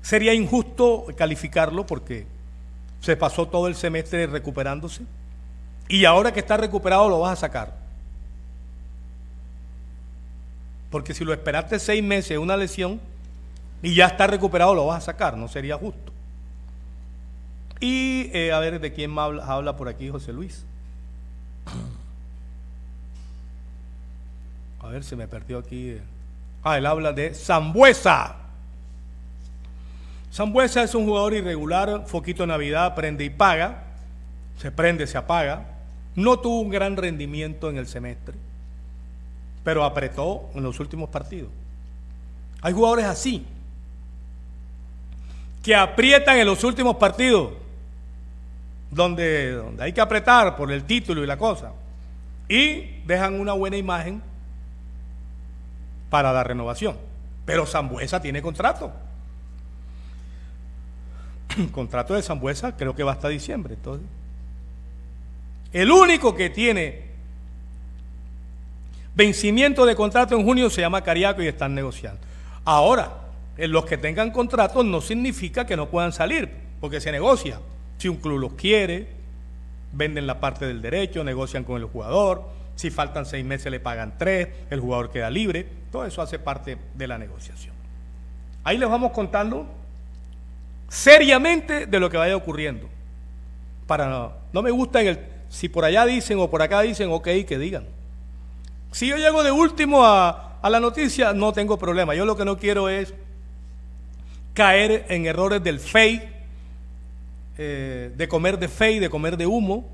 [0.02, 2.26] sería injusto calificarlo porque
[3.00, 5.02] se pasó todo el semestre recuperándose
[5.88, 7.74] y ahora que está recuperado lo vas a sacar.
[10.90, 13.00] Porque si lo esperaste seis meses, una lesión,
[13.82, 16.12] y ya está recuperado, lo vas a sacar, no sería justo.
[17.80, 20.64] Y eh, a ver de quién habla, habla por aquí José Luis.
[24.80, 25.96] A ver, se me perdió aquí.
[26.62, 28.36] Ah, él habla de Zambuesa.
[30.32, 33.84] Zambuesa es un jugador irregular, foquito Navidad, prende y paga.
[34.58, 35.66] Se prende, se apaga.
[36.14, 38.34] No tuvo un gran rendimiento en el semestre,
[39.64, 41.50] pero apretó en los últimos partidos.
[42.60, 43.46] Hay jugadores así,
[45.62, 47.52] que aprietan en los últimos partidos,
[48.90, 51.72] donde, donde hay que apretar por el título y la cosa,
[52.48, 54.22] y dejan una buena imagen
[56.10, 56.96] para la renovación.
[57.44, 58.92] Pero Zambuesa tiene contrato.
[61.72, 63.74] contrato de Zambuesa creo que va hasta diciembre.
[63.74, 64.06] Entonces.
[65.72, 67.08] El único que tiene
[69.14, 72.20] vencimiento de contrato en junio se llama Cariaco y están negociando.
[72.64, 73.12] Ahora,
[73.56, 77.60] los que tengan contrato no significa que no puedan salir, porque se negocia.
[77.98, 79.08] Si un club los quiere,
[79.92, 82.44] venden la parte del derecho, negocian con el jugador,
[82.76, 85.66] si faltan seis meses le pagan tres, el jugador queda libre.
[85.90, 87.74] Todo eso hace parte de la negociación.
[88.64, 89.66] Ahí les vamos contando
[90.88, 92.88] seriamente de lo que vaya ocurriendo.
[93.86, 97.10] Para no, no me gusta en el, si por allá dicen o por acá dicen,
[97.10, 97.84] ok, que digan.
[98.92, 102.14] Si yo llego de último a, la noticia, no tengo problema.
[102.14, 103.14] Yo lo que no quiero es
[104.54, 106.28] caer en errores del fake,
[107.56, 109.88] eh, de comer de fake, de comer de humo.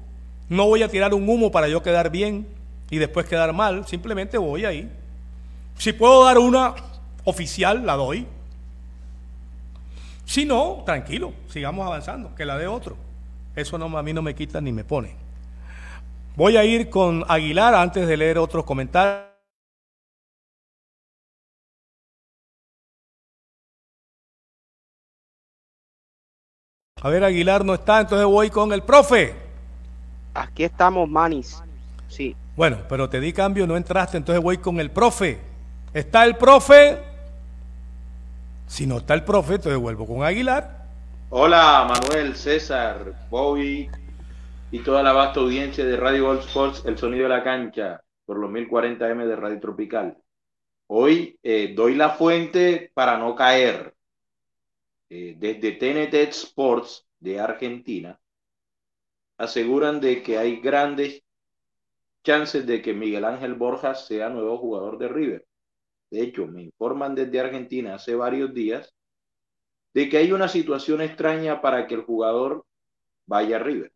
[0.48, 2.46] No voy a tirar un humo para yo quedar bien
[2.90, 4.90] y después quedar mal, simplemente voy ahí.
[5.78, 6.74] Si puedo dar una
[7.24, 8.26] oficial, la doy.
[10.24, 12.96] Si no, tranquilo, sigamos avanzando, que la dé otro.
[13.54, 15.14] Eso no, a mí no me quita ni me pone.
[16.36, 19.34] Voy a ir con Aguilar antes de leer otros comentarios.
[27.00, 29.36] A ver, Aguilar no está, entonces voy con el profe.
[30.32, 31.62] Aquí estamos, Manis.
[32.08, 32.34] Sí.
[32.56, 35.53] Bueno, pero te di cambio, no entraste, entonces voy con el profe.
[35.94, 36.98] ¿Está el profe?
[38.66, 40.88] Si no está el profe, entonces vuelvo con Aguilar.
[41.30, 43.88] Hola, Manuel, César, Bobby
[44.72, 48.38] y toda la vasta audiencia de Radio Gold Sports, el sonido de la cancha, por
[48.38, 50.18] los 1040M de Radio Tropical.
[50.88, 53.94] Hoy eh, doy la fuente para no caer.
[55.08, 58.18] Eh, desde TNT Sports de Argentina,
[59.38, 61.22] aseguran de que hay grandes
[62.24, 65.46] chances de que Miguel Ángel Borjas sea nuevo jugador de River.
[66.10, 68.94] De hecho, me informan desde Argentina hace varios días
[69.94, 72.66] de que hay una situación extraña para que el jugador
[73.26, 73.92] vaya a River.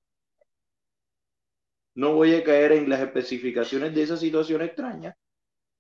[1.95, 5.17] No voy a caer en las especificaciones de esa situación extraña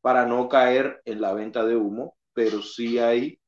[0.00, 3.38] para no caer en la venta de humo, pero sí hay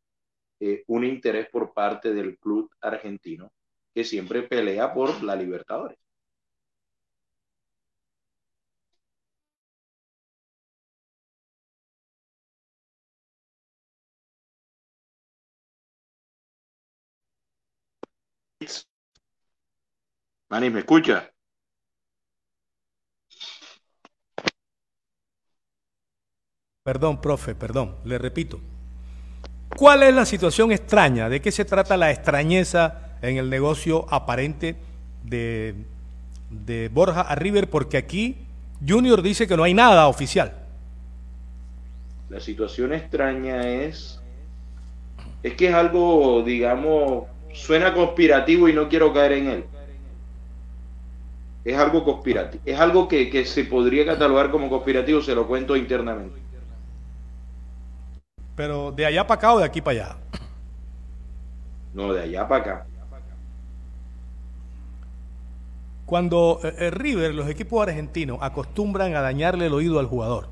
[0.60, 3.52] eh, un interés por parte del club argentino
[3.94, 5.99] que siempre pelea por la Libertadores.
[20.50, 21.30] Manny, ¿me escucha?
[26.82, 28.60] Perdón, profe, perdón, le repito.
[29.76, 31.28] ¿Cuál es la situación extraña?
[31.28, 34.76] ¿De qué se trata la extrañeza en el negocio aparente
[35.22, 35.74] de,
[36.50, 37.70] de Borja a River?
[37.70, 38.36] Porque aquí
[38.86, 40.52] Junior dice que no hay nada oficial.
[42.28, 44.20] La situación extraña es,
[45.42, 49.64] es que es algo, digamos, suena conspirativo y no quiero caer en él.
[51.64, 55.76] Es algo conspirativo, es algo que, que se podría catalogar como conspirativo, se lo cuento
[55.76, 56.38] internamente.
[58.56, 60.16] Pero de allá para acá o de aquí para allá.
[61.92, 62.86] No, de allá para acá.
[66.06, 70.48] Cuando eh, eh, River, los equipos argentinos, acostumbran a dañarle el oído al jugador.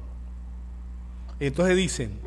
[1.40, 2.18] Entonces dicen,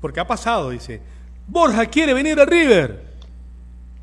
[0.00, 1.00] porque ha pasado, dice,
[1.46, 3.11] Borja quiere venir a River.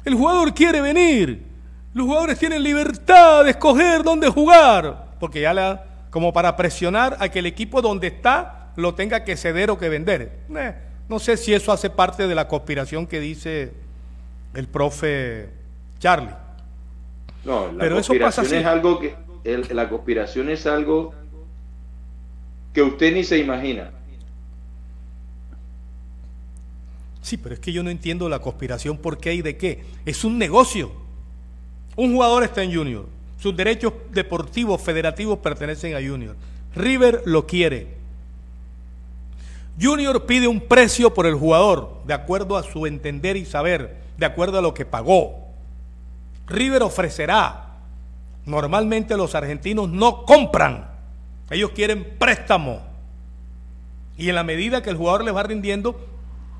[0.09, 1.45] El jugador quiere venir.
[1.93, 5.05] Los jugadores tienen libertad de escoger dónde jugar.
[5.19, 9.37] Porque ya la, como para presionar a que el equipo donde está lo tenga que
[9.37, 10.39] ceder o que vender.
[10.55, 10.73] Eh,
[11.07, 13.71] no sé si eso hace parte de la conspiración que dice
[14.55, 15.49] el profe
[15.99, 16.33] Charlie.
[17.45, 18.55] No, la Pero eso pasa conspiración así.
[18.55, 21.13] es algo que el- la conspiración es algo
[22.73, 23.91] que usted ni se imagina.
[27.29, 29.83] Sí, pero es que yo no entiendo la conspiración por qué y de qué.
[30.03, 30.91] Es un negocio.
[31.95, 33.05] Un jugador está en Junior.
[33.39, 36.35] Sus derechos deportivos federativos pertenecen a Junior.
[36.73, 37.99] River lo quiere.
[39.79, 44.25] Junior pide un precio por el jugador, de acuerdo a su entender y saber, de
[44.25, 45.49] acuerdo a lo que pagó.
[46.47, 47.75] River ofrecerá.
[48.47, 50.89] Normalmente los argentinos no compran.
[51.51, 52.81] Ellos quieren préstamo.
[54.17, 56.09] Y en la medida que el jugador les va rindiendo,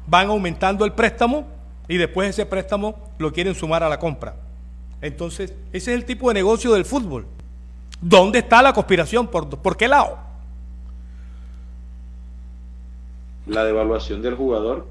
[0.10, 1.46] van aumentando el préstamo
[1.88, 4.36] y después ese préstamo lo quieren sumar a la compra.
[5.02, 7.26] Entonces, ese es el tipo de negocio del fútbol.
[8.02, 9.28] ¿Dónde está la conspiración?
[9.28, 10.18] ¿Por, por qué lado?
[13.46, 14.88] La devaluación del jugador.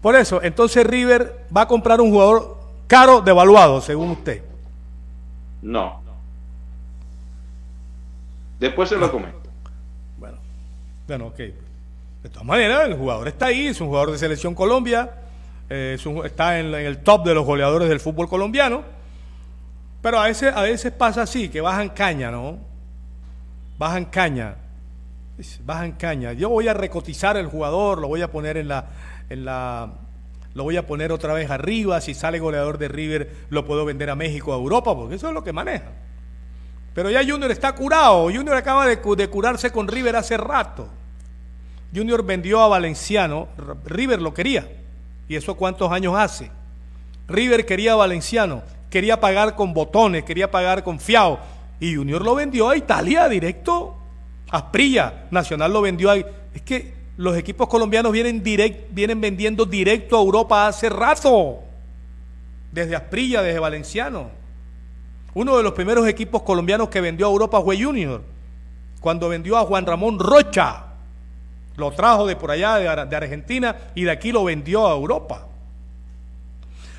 [0.00, 2.56] Por eso, entonces River va a comprar un jugador
[2.88, 4.42] caro devaluado, según usted.
[5.62, 6.02] No.
[8.58, 9.41] Después se lo comento.
[11.06, 11.36] Bueno, ok.
[11.36, 15.10] De todas maneras, el jugador está ahí, es un jugador de selección Colombia,
[15.68, 18.82] eh, está en, en el top de los goleadores del fútbol colombiano,
[20.00, 22.58] pero a veces, a veces pasa así, que bajan caña, ¿no?
[23.76, 24.56] Bajan caña,
[25.64, 26.32] bajan caña.
[26.32, 28.86] Yo voy a recotizar el jugador, lo voy a poner en la,
[29.28, 29.90] en la,
[30.54, 34.10] lo voy a poner otra vez arriba, si sale goleador de River, lo puedo vender
[34.10, 35.90] a México, a Europa, porque eso es lo que maneja.
[36.94, 38.24] Pero ya Junior está curado.
[38.24, 40.88] Junior acaba de, cu- de curarse con River hace rato.
[41.94, 43.48] Junior vendió a Valenciano.
[43.86, 44.68] River lo quería.
[45.28, 46.50] ¿Y eso cuántos años hace?
[47.28, 48.62] River quería a Valenciano.
[48.90, 51.38] Quería pagar con botones, quería pagar con fiao.
[51.80, 53.96] Y Junior lo vendió a Italia directo.
[54.50, 56.24] Asprilla, Nacional lo vendió ahí.
[56.54, 61.60] Es que los equipos colombianos vienen, direct, vienen vendiendo directo a Europa hace rato.
[62.70, 64.30] Desde Asprilla, desde Valenciano.
[65.34, 68.22] Uno de los primeros equipos colombianos que vendió a Europa fue Junior,
[69.00, 70.84] cuando vendió a Juan Ramón Rocha.
[71.76, 74.92] Lo trajo de por allá, de, Ar- de Argentina, y de aquí lo vendió a
[74.92, 75.46] Europa.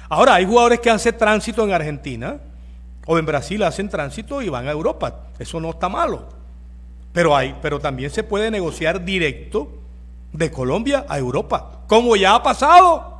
[0.09, 2.37] Ahora, hay jugadores que hacen tránsito en Argentina
[3.05, 5.27] o en Brasil hacen tránsito y van a Europa.
[5.37, 6.27] Eso no está malo.
[7.11, 9.69] Pero, hay, pero también se puede negociar directo
[10.31, 13.13] de Colombia a Europa, como ya ha pasado.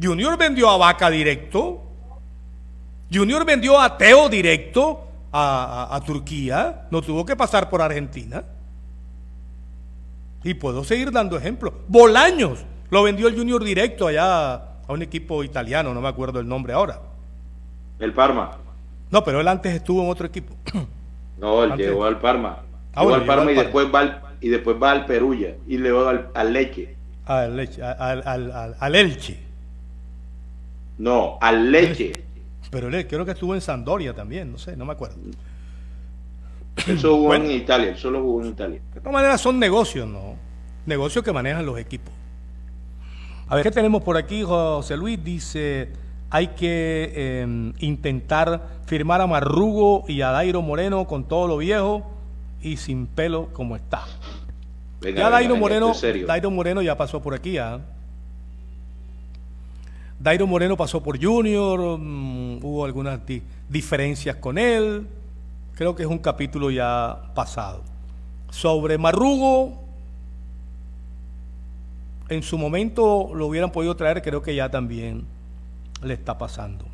[0.00, 1.82] Junior vendió a Vaca directo.
[3.12, 8.44] Junior vendió a Teo directo a, a- a Turquía, no tuvo que pasar por Argentina.
[10.44, 11.72] Y puedo seguir dando ejemplos.
[11.88, 16.48] Bolaños lo vendió el Junior directo allá a un equipo italiano, no me acuerdo el
[16.48, 17.00] nombre ahora.
[17.98, 18.52] El Parma.
[19.10, 20.54] No, pero él antes estuvo en otro equipo.
[21.38, 21.86] No, él Antes.
[21.86, 22.58] llegó al Parma.
[22.94, 23.62] Ah, llegó bueno, al llegó Parma al y Parma.
[23.62, 26.96] después va al, y después va al Perulla y luego al, al Leche.
[27.26, 29.38] al, Leche- al, al- al- al Elche.
[30.98, 32.24] No, al Leche.
[32.70, 35.16] Pero él creo que estuvo en Sandoria también, no sé, no me acuerdo.
[36.86, 37.46] Eso jugó Bueno.
[37.46, 38.80] en Italia, él solo jugó en Italia.
[38.94, 40.36] De todas maneras son negocios, ¿no?
[40.86, 42.12] Negocios que manejan los equipos.
[43.48, 44.42] A ver, ¿qué tenemos por aquí?
[44.42, 45.90] José Luis dice,
[46.30, 52.06] hay que eh, intentar firmar a Marrugo y a Dairo Moreno con todo lo viejo
[52.62, 54.04] y sin pelo como está.
[55.00, 55.92] Venga, Ya venga, Dairo venga, Moreno.
[56.26, 57.80] Dairo Moreno ya pasó por aquí, ¿ah?
[60.20, 65.06] Dairo Moreno pasó por Junior, mm, hubo algunas di- diferencias con él.
[65.76, 67.82] Creo que es un capítulo ya pasado.
[68.50, 69.84] Sobre Marrugo,
[72.28, 75.24] en su momento lo hubieran podido traer, creo que ya también
[76.02, 76.84] le está pasando.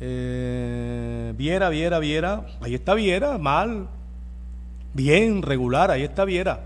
[0.00, 3.88] Eh, Viera, Viera, Viera, ahí está Viera, mal,
[4.94, 6.60] bien, regular, ahí está Viera.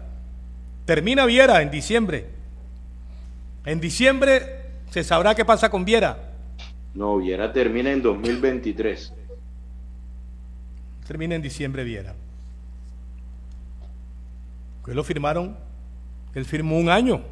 [0.84, 2.39] Termina Viera en diciembre.
[3.64, 4.42] En diciembre
[4.90, 6.32] se sabrá qué pasa con Viera.
[6.94, 9.12] No, Viera termina en 2023.
[11.06, 12.14] Termina en diciembre Viera.
[14.84, 15.56] Que lo firmaron,
[16.34, 17.22] él firmó un año,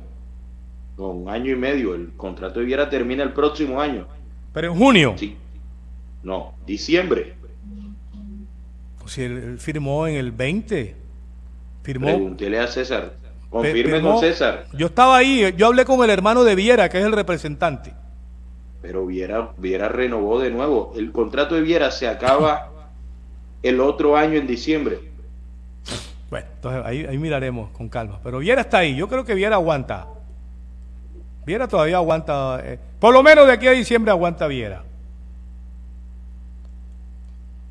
[0.98, 1.94] No, un año y medio.
[1.94, 4.06] El contrato de Viera termina el próximo año.
[4.52, 5.14] pero en junio.
[5.16, 5.36] Sí.
[6.22, 7.34] No, diciembre.
[8.98, 10.96] Pues si él, él firmó en el 20.
[11.84, 12.06] Firmó.
[12.06, 13.14] Pregúntele a César.
[13.50, 14.66] Confirme con César.
[14.74, 17.94] Yo estaba ahí, yo hablé con el hermano de Viera, que es el representante.
[18.82, 20.92] Pero Viera, Viera renovó de nuevo.
[20.96, 22.70] El contrato de Viera se acaba
[23.62, 25.00] el otro año en diciembre.
[26.30, 28.20] Bueno, entonces ahí, ahí miraremos con calma.
[28.22, 30.06] Pero Viera está ahí, yo creo que Viera aguanta.
[31.46, 34.84] Viera todavía aguanta, eh, por lo menos de aquí a diciembre aguanta Viera.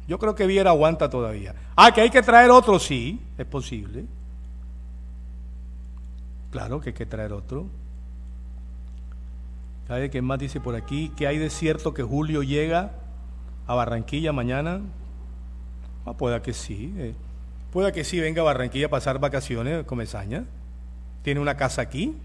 [0.08, 1.54] Yo creo que Viera aguanta todavía.
[1.76, 4.06] Ah, que hay que traer otro, sí, es posible.
[6.52, 7.68] Claro que hay que traer otro.
[9.88, 11.12] ¿Sabe qué más dice por aquí?
[11.16, 12.92] Que hay de cierto que Julio llega
[13.68, 14.82] a Barranquilla mañana.
[16.06, 16.94] Ah, pueda que sí.
[16.98, 17.14] Eh.
[17.72, 20.46] Pueda que sí venga a Barranquilla a pasar vacaciones, Comesaña.
[21.24, 22.16] Tiene una casa aquí.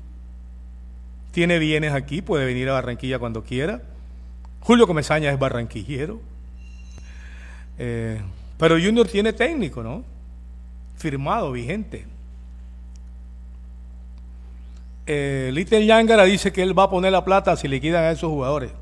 [1.33, 3.83] Tiene bienes aquí, puede venir a Barranquilla cuando quiera.
[4.61, 6.21] Julio Comesaña es barranquillero.
[7.79, 8.21] Eh,
[8.59, 10.05] pero Junior tiene técnico, ¿no?
[10.97, 12.07] Firmado, vigente.
[15.15, 18.31] Eh, Little Yangara dice que él va a poner la plata si liquidan a esos
[18.31, 18.73] jugadores.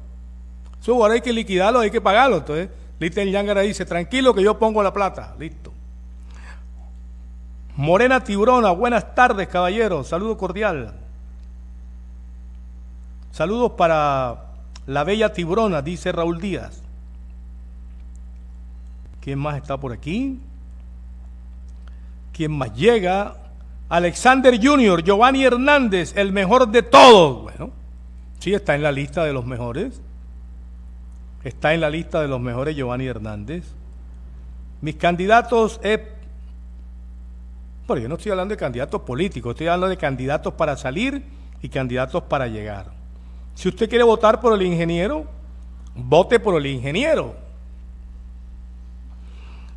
[0.81, 2.41] Esos jugadores hay que liquidarlos, hay que pagarlos.
[2.41, 2.69] Entonces,
[3.01, 5.35] Little Yangara dice, tranquilo que yo pongo la plata.
[5.41, 5.73] Listo.
[7.75, 10.05] Morena Tiburona, buenas tardes, caballero.
[10.05, 10.95] Saludo cordial.
[13.33, 14.53] Saludos para
[14.87, 16.81] la bella Tiburona, dice Raúl Díaz.
[19.21, 20.39] ¿Quién más está por aquí?
[22.33, 23.37] ¿Quién más llega?
[23.91, 27.43] Alexander Junior, Giovanni Hernández, el mejor de todos.
[27.43, 27.73] Bueno,
[28.39, 30.01] sí está en la lista de los mejores.
[31.43, 33.65] Está en la lista de los mejores Giovanni Hernández.
[34.81, 35.99] Mis candidatos es...
[37.89, 41.25] Pero yo no estoy hablando de candidatos políticos, estoy hablando de candidatos para salir
[41.61, 42.93] y candidatos para llegar.
[43.57, 45.27] Si usted quiere votar por el ingeniero,
[45.97, 47.35] vote por el ingeniero.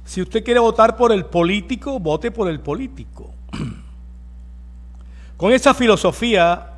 [0.05, 3.32] Si usted quiere votar por el político, vote por el político.
[5.44, 6.70] Con esa filosofía,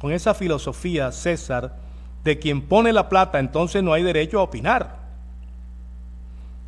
[0.00, 1.76] con esa filosofía, César,
[2.24, 4.96] de quien pone la plata, entonces no hay derecho a opinar.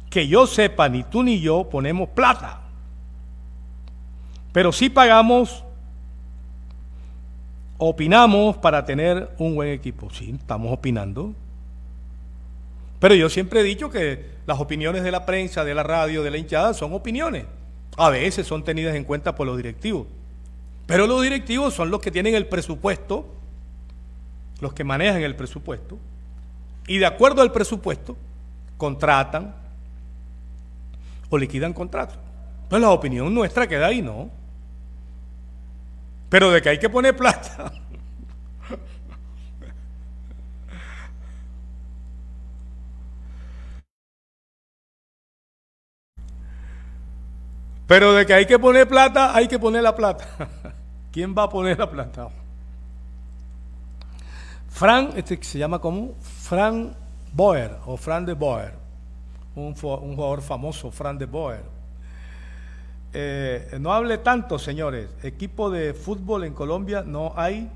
[0.08, 2.60] Que yo sepa, ni tú ni yo ponemos plata.
[4.52, 5.64] Pero sí pagamos,
[7.76, 10.10] opinamos para tener un buen equipo.
[10.10, 11.34] Sí, estamos opinando.
[13.00, 16.30] Pero yo siempre he dicho que las opiniones de la prensa, de la radio, de
[16.30, 17.46] la hinchada son opiniones.
[17.96, 20.06] A veces son tenidas en cuenta por los directivos.
[20.86, 23.26] Pero los directivos son los que tienen el presupuesto,
[24.60, 25.98] los que manejan el presupuesto,
[26.86, 28.16] y de acuerdo al presupuesto,
[28.76, 29.54] contratan
[31.30, 32.18] o liquidan contratos.
[32.64, 34.30] Entonces la opinión nuestra queda ahí, ¿no?
[36.28, 37.72] Pero de que hay que poner plata.
[47.86, 50.24] Pero de que hay que poner plata, hay que poner la plata.
[51.12, 52.28] ¿Quién va a poner la plata?
[54.68, 56.94] Fran, este se llama como Fran
[57.34, 58.72] Boer o Fran de Boer,
[59.54, 61.62] un, jugador famoso, Fran de Boer.
[63.12, 65.10] Eh, no hable tanto, señores.
[65.22, 67.68] Equipo de fútbol en Colombia no hay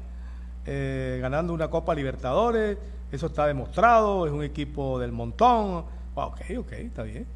[0.65, 2.79] eh, ganando una Copa Libertadores.
[3.13, 4.27] Eso está demostrado.
[4.27, 5.85] Es un equipo del montón.
[6.15, 7.27] ok, ok, está bien.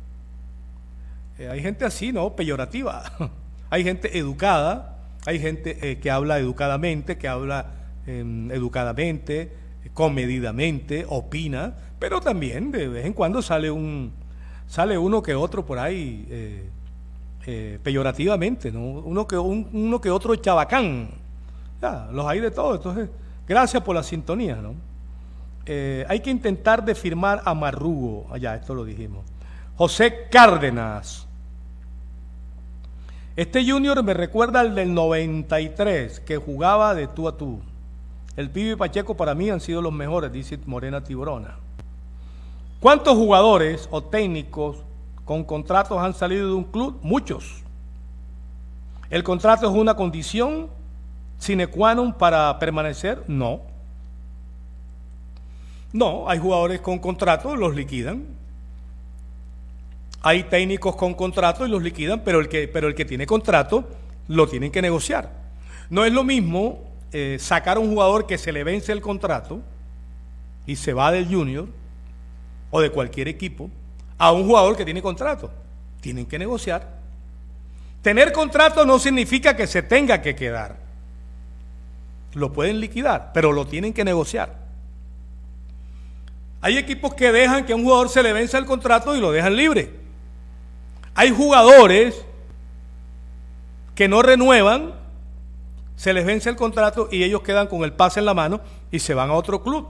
[1.41, 2.37] Eh, hay gente así, ¿no?
[2.37, 3.03] Peyorativa.
[3.71, 7.67] hay gente educada hay gente eh, que habla educadamente, que habla
[8.07, 9.53] em, educadamente,
[9.93, 14.13] comedidamente, opina, pero también de vez en cuando sale un
[14.67, 18.81] sale uno que otro por ahí eh, peyorativamente, ¿no?
[18.81, 21.11] uno que uno que otro chabacán.
[21.83, 22.77] Ya, los hay de todo.
[22.77, 23.09] Entonces,
[23.49, 24.75] gracias por la sintonía, ¿no?
[26.09, 29.25] hay que intentar de firmar a Marrugo, allá, esto lo dijimos.
[29.77, 31.29] José Cárdenas,
[33.41, 37.61] este junior me recuerda al del 93, que jugaba de tú a tú.
[38.37, 41.57] El Pibe y Pacheco para mí han sido los mejores, dice Morena Tiburona.
[42.81, 44.85] ¿Cuántos jugadores o técnicos
[45.25, 46.99] con contratos han salido de un club?
[47.01, 47.63] Muchos.
[49.09, 50.69] ¿El contrato es una condición
[51.39, 53.25] sine qua non para permanecer?
[53.27, 53.63] No.
[55.95, 58.27] No, hay jugadores con contrato, los liquidan.
[60.23, 63.89] Hay técnicos con contrato y los liquidan, pero el que, pero el que tiene contrato
[64.29, 65.31] lo tienen que negociar.
[65.89, 69.61] No es lo mismo eh, sacar a un jugador que se le vence el contrato
[70.67, 71.67] y se va del junior
[72.71, 73.71] o de cualquier equipo
[74.19, 75.51] a un jugador que tiene contrato.
[76.01, 77.01] Tienen que negociar.
[78.03, 80.77] Tener contrato no significa que se tenga que quedar.
[82.35, 84.55] Lo pueden liquidar, pero lo tienen que negociar.
[86.61, 89.33] Hay equipos que dejan que a un jugador se le vence el contrato y lo
[89.33, 90.01] dejan libre.
[91.15, 92.25] Hay jugadores
[93.95, 94.95] que no renuevan,
[95.97, 98.99] se les vence el contrato y ellos quedan con el pase en la mano y
[99.01, 99.89] se van a otro club.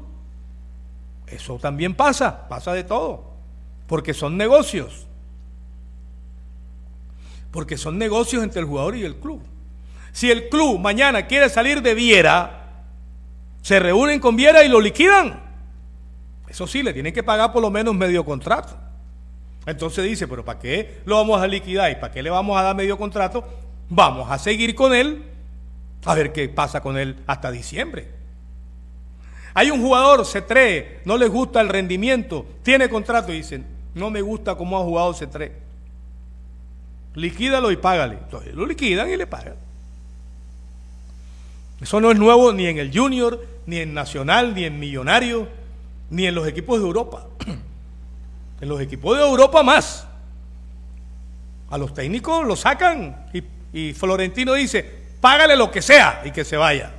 [1.26, 3.24] Eso también pasa, pasa de todo,
[3.86, 5.06] porque son negocios.
[7.52, 9.40] Porque son negocios entre el jugador y el club.
[10.12, 12.82] Si el club mañana quiere salir de Viera,
[13.62, 15.40] se reúnen con Viera y lo liquidan.
[16.48, 18.76] Eso sí, le tienen que pagar por lo menos medio contrato.
[19.66, 22.62] Entonces dice, pero ¿para qué lo vamos a liquidar y para qué le vamos a
[22.62, 23.44] dar medio contrato?
[23.88, 25.24] Vamos a seguir con él
[26.04, 28.08] A ver qué pasa con él hasta diciembre.
[29.52, 34.22] Hay un jugador, C3, no les gusta el rendimiento, tiene contrato y dicen, no me
[34.22, 35.50] gusta cómo ha jugado C3.
[37.14, 38.14] Liquídalo y págale.
[38.14, 39.56] Entonces lo liquidan y le pagan.
[41.80, 45.48] Eso no es nuevo ni en el Junior, ni en Nacional, ni en Millonario,
[46.10, 47.26] ni en los equipos de Europa.
[48.60, 50.06] En los equipos de Europa más.
[51.70, 53.42] A los técnicos lo sacan y,
[53.72, 54.84] y Florentino dice,
[55.20, 56.92] págale lo que sea y que se vaya.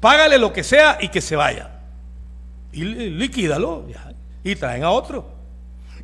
[0.00, 1.70] Págale lo que sea y que se vaya.
[2.72, 3.84] Y liquídalo.
[4.44, 5.28] Y traen a otro.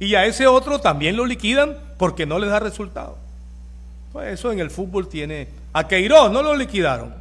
[0.01, 3.19] Y a ese otro también lo liquidan porque no les da resultado.
[4.13, 5.49] Pues eso en el fútbol tiene.
[5.73, 7.15] A Queiroz no lo liquidaron.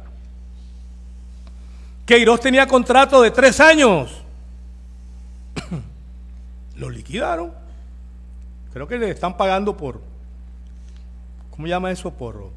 [2.06, 4.22] Queiroz tenía contrato de tres años.
[6.76, 7.52] Lo liquidaron.
[8.72, 10.00] Creo que le están pagando por.
[11.50, 12.10] ¿Cómo llama eso?
[12.12, 12.50] Por.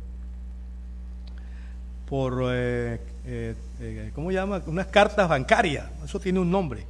[2.09, 2.43] Por.
[2.51, 4.61] Eh, eh, eh, ¿Cómo llama?
[4.65, 5.86] Unas cartas bancarias.
[6.03, 6.86] Eso tiene un nombre.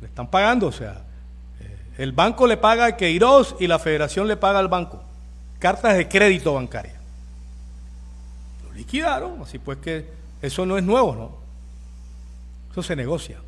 [0.00, 1.02] Le están pagando, o sea.
[1.96, 5.02] El banco le paga a Queiroz y la federación le paga al banco.
[5.60, 7.00] Cartas de crédito bancaria.
[8.64, 10.08] Lo liquidaron, así pues que
[10.42, 11.30] eso no es nuevo, ¿no?
[12.72, 13.38] Eso se negocia.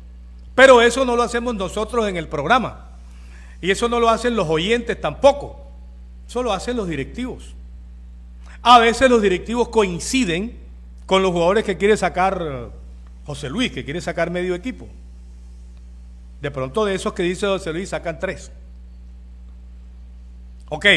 [0.57, 2.87] Pero eso no lo hacemos nosotros en el programa.
[3.61, 5.61] Y eso no lo hacen los oyentes tampoco.
[6.27, 7.53] Eso lo hacen los directivos.
[8.63, 10.57] A veces los directivos coinciden
[11.05, 12.67] con los jugadores que quiere sacar eh,
[13.27, 14.87] José Luis, que quiere sacar medio equipo.
[16.41, 18.51] De pronto de esos que dice José Luis sacan tres.
[20.69, 20.87] Ok.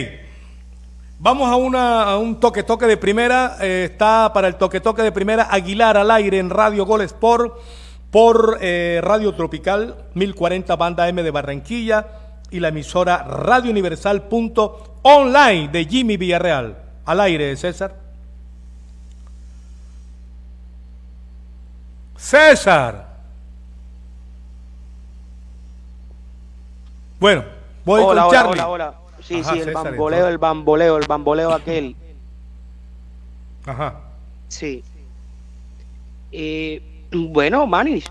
[1.18, 3.58] Vamos a, una, un toque toque de primera.
[3.60, 7.58] Eh, está para el toque toque de primera Aguilar al aire en Radio Gol Sport
[8.10, 12.06] por eh, Radio Tropical 1040 Banda M de Barranquilla
[12.50, 16.76] y la emisora Radio Universal punto online de Jimmy Villarreal.
[17.06, 17.94] Al aire, César.
[22.16, 23.08] César.
[27.18, 27.44] Bueno,
[27.84, 28.60] voy hola, con hola, Charlie.
[28.60, 28.94] hola, hola.
[29.22, 30.32] Sí, Ajá, sí, el César, bamboleo, entonces.
[30.32, 31.96] el bamboleo, el bamboleo aquel.
[33.66, 33.94] Ajá.
[34.48, 34.82] Sí.
[36.32, 36.82] Eh,
[37.12, 38.04] bueno, Manis,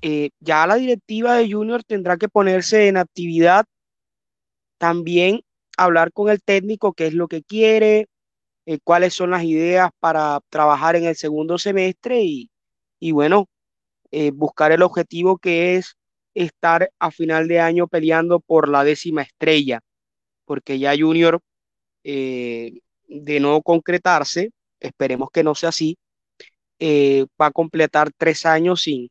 [0.00, 3.64] eh, ya la directiva de Junior tendrá que ponerse en actividad,
[4.78, 5.42] también
[5.76, 8.08] hablar con el técnico qué es lo que quiere,
[8.66, 12.50] eh, cuáles son las ideas para trabajar en el segundo semestre y,
[13.00, 13.46] y bueno,
[14.10, 15.96] eh, buscar el objetivo que es
[16.34, 19.80] estar a final de año peleando por la décima estrella,
[20.44, 21.40] porque ya Junior,
[22.02, 24.50] de no concretarse,
[24.80, 25.96] esperemos que no sea así,
[26.84, 29.08] eh, va a completar tres años sin,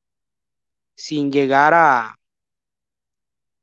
[0.93, 2.17] sin llegar a,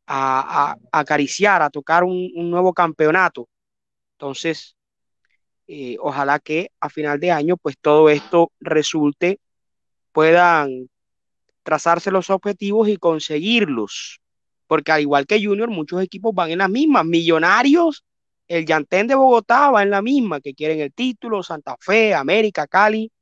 [0.06, 3.50] a, acariciar, a tocar un, un nuevo campeonato.
[4.12, 4.76] Entonces,
[5.66, 9.40] eh, ojalá que a final de año, pues todo esto resulte,
[10.12, 10.88] puedan
[11.62, 14.22] trazarse los objetivos y conseguirlos.
[14.66, 17.04] Porque al igual que Junior, muchos equipos van en las mismas.
[17.04, 18.04] Millonarios,
[18.46, 22.66] el Yantén de Bogotá va en la misma, que quieren el título, Santa Fe, América,
[22.66, 23.12] Cali.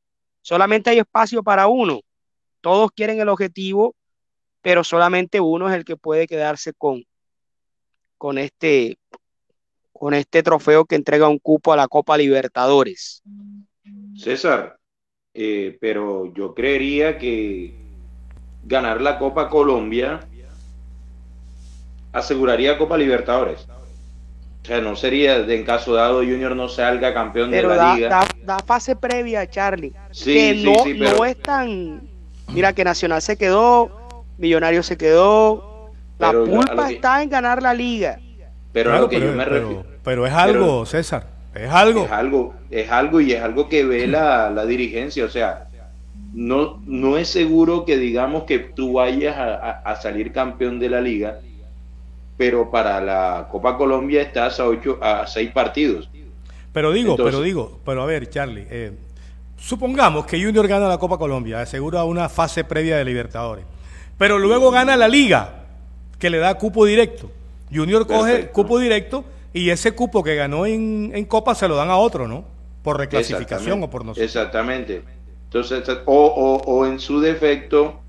[0.47, 2.03] Solamente hay espacio para uno.
[2.61, 3.97] Todos quieren el objetivo,
[4.63, 7.05] pero solamente uno es el que puede quedarse con,
[8.17, 8.97] con este,
[9.93, 13.25] con este trofeo que entrega un cupo a la Copa Libertadores.
[14.15, 14.79] César,
[15.35, 17.75] eh, pero yo creería que
[18.63, 20.29] ganar la Copa Colombia
[22.13, 23.67] aseguraría Copa Libertadores.
[24.67, 27.83] O sea, no sería de en caso dado Junior no salga campeón Pero de la
[27.85, 28.09] da, liga.
[28.09, 29.93] da, da fase previa, Charlie.
[30.11, 32.01] Sí, que sí, no, sí, pero- no es tan.
[32.53, 35.93] Mira que Nacional se quedó, Millonario se quedó.
[36.19, 38.19] La Pero a lo pulpa que- está en ganar la liga.
[38.73, 39.87] pero a lo que pero, yo me refiero.
[40.03, 41.29] pero es algo, César.
[41.55, 42.05] Es algo.
[42.07, 45.25] Es algo, es algo y es algo que ve la, la dirigencia.
[45.25, 45.69] O sea,
[46.35, 50.89] no, no es seguro que digamos que tú vayas a, a- a salir campeón de
[50.91, 51.39] la liga,
[52.37, 56.09] pero para la Copa Colombia estás a ocho, a seis partidos.
[56.72, 58.93] Pero digo, Entonces- pero digo, pero a ver, Charlie, eh,
[59.57, 63.64] supongamos que Junior gana la Copa Colombia, asegura una fase previa de Libertadores,
[64.18, 65.64] pero luego gana la Liga,
[66.18, 67.30] que le da cupo directo.
[67.74, 68.53] Junior coge Perfecto.
[68.53, 72.28] cupo directo y ese cupo que ganó en, en Copa se lo dan a otro,
[72.28, 72.45] ¿no?
[72.82, 74.22] Por reclasificación o por no sé.
[74.24, 75.03] Exactamente.
[75.45, 78.01] Entonces, o, o, o en su defecto,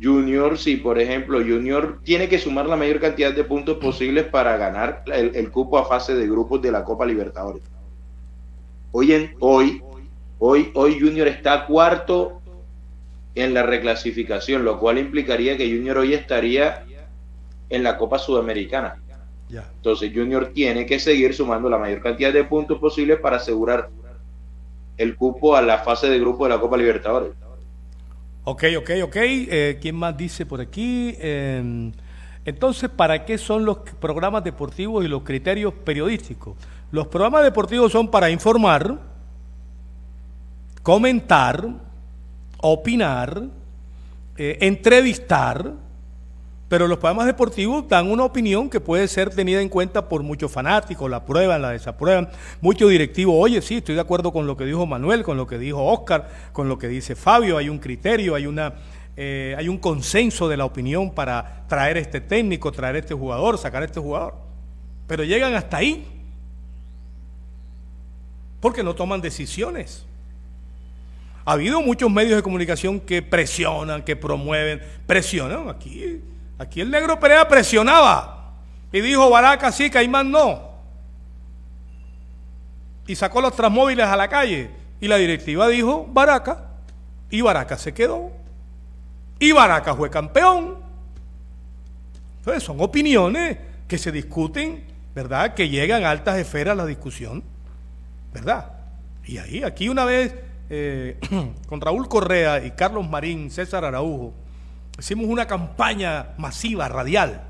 [0.00, 4.56] Junior, si por ejemplo Junior tiene que sumar la mayor cantidad de puntos posibles para
[4.56, 7.62] ganar el, el cupo a fase de grupos de la Copa Libertadores.
[8.92, 9.82] Hoy, en, hoy,
[10.38, 12.40] hoy, hoy Junior está cuarto
[13.34, 16.84] en la reclasificación, lo cual implicaría que Junior hoy estaría
[17.68, 18.96] en la Copa Sudamericana.
[19.48, 23.90] Entonces Junior tiene que seguir sumando la mayor cantidad de puntos posibles para asegurar
[24.96, 27.32] el cupo a la fase de grupo de la Copa Libertadores.
[28.48, 29.16] Ok, ok, ok.
[29.16, 31.16] Eh, ¿Quién más dice por aquí?
[31.18, 31.90] Eh,
[32.44, 36.56] entonces, ¿para qué son los programas deportivos y los criterios periodísticos?
[36.92, 39.00] Los programas deportivos son para informar,
[40.84, 41.68] comentar,
[42.58, 43.42] opinar,
[44.36, 45.72] eh, entrevistar,
[46.68, 50.50] pero los programas deportivos dan una opinión que puede ser tenida en cuenta por muchos
[50.50, 52.28] fanáticos, la prueban, la desaprueban,
[52.60, 55.58] muchos directivos, oye, sí, estoy de acuerdo con lo que dijo Manuel, con lo que
[55.58, 58.74] dijo Oscar, con lo que dice Fabio, hay un criterio, hay una
[59.18, 63.82] eh, hay un consenso de la opinión para traer este técnico, traer este jugador, sacar
[63.82, 64.34] este jugador.
[65.06, 66.04] Pero llegan hasta ahí
[68.60, 70.04] porque no toman decisiones.
[71.46, 75.68] Ha habido muchos medios de comunicación que presionan, que promueven, presionan.
[75.68, 76.20] Aquí,
[76.58, 78.54] aquí el negro Perea presionaba
[78.92, 80.70] y dijo Baraca sí, Caimán no.
[83.06, 84.70] Y sacó los transmóviles a la calle.
[85.00, 86.70] Y la directiva dijo Baraca
[87.30, 88.32] y Baraca se quedó.
[89.38, 90.76] Y Baraca fue campeón.
[92.38, 94.84] Entonces son opiniones que se discuten,
[95.14, 95.54] ¿verdad?
[95.54, 97.42] Que llegan a altas esferas la discusión,
[98.32, 98.72] ¿verdad?
[99.24, 100.34] Y ahí, aquí una vez,
[100.70, 101.18] eh,
[101.68, 104.32] con Raúl Correa y Carlos Marín, César Araujo,
[104.98, 107.42] hicimos una campaña masiva, radial,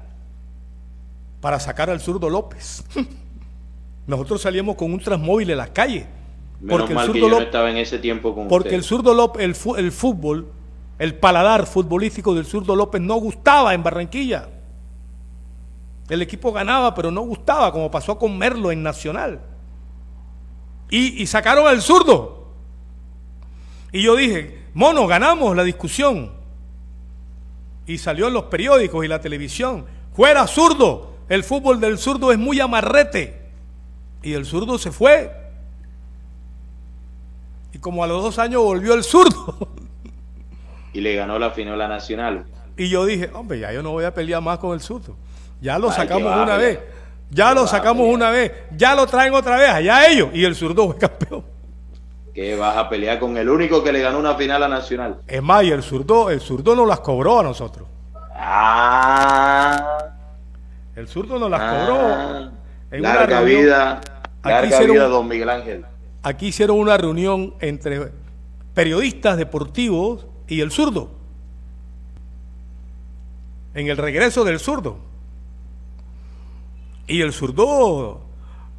[1.41, 2.85] para sacar al zurdo López.
[4.07, 6.07] Nosotros salíamos con un transmóvil en la calle.
[6.69, 10.53] porque el zurdo López, estaba en ese tiempo con Porque el zurdo López, el fútbol
[10.99, 14.49] el paladar futbolístico del zurdo López no gustaba en Barranquilla.
[16.09, 19.41] El equipo ganaba, pero no gustaba, como pasó con Merlo en Nacional.
[20.89, 22.53] Y, sacaron al zurdo.
[23.93, 26.33] Y yo dije, mono, ganamos la discusión.
[27.87, 29.87] Y salió en los periódicos y la televisión.
[30.15, 31.15] Fuera zurdo.
[31.29, 33.43] El fútbol del zurdo es muy amarrete.
[34.23, 35.31] Y el zurdo se fue.
[37.73, 39.69] Y como a los dos años volvió el zurdo.
[40.93, 42.47] y le ganó la final a Nacional.
[42.77, 45.17] Y yo dije, hombre, ya yo no voy a pelear más con el Surdo.
[45.61, 46.79] Ya lo sacamos una vez.
[47.31, 48.53] Ya lo sacamos una vez.
[48.77, 49.71] Ya lo traen otra vez.
[49.71, 50.29] Allá ellos.
[50.35, 51.45] Y el zurdo fue campeón.
[52.37, 55.23] Que vas a pelear con el único que le ganó una final a Nacional.
[55.27, 57.89] Es más, y el zurdo, el zurdo nos las cobró a nosotros.
[58.35, 59.97] Ah.
[60.95, 61.99] El zurdo nos las cobró.
[61.99, 62.51] Ah.
[62.91, 64.03] En larga vida.
[64.45, 65.87] Larga vida, don Miguel Ángel.
[66.23, 68.13] Aquí hicieron una reunión entre
[68.75, 71.13] periodistas deportivos y el zurdo.
[73.73, 74.99] En el regreso del zurdo.
[77.07, 78.21] Y el zurdo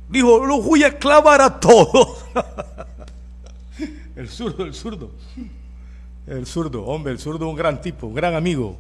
[0.09, 2.23] dijo, lo voy a clavar a todos.
[4.17, 5.11] el zurdo, el zurdo.
[6.25, 8.77] El zurdo, hombre, el zurdo un gran tipo, un gran amigo.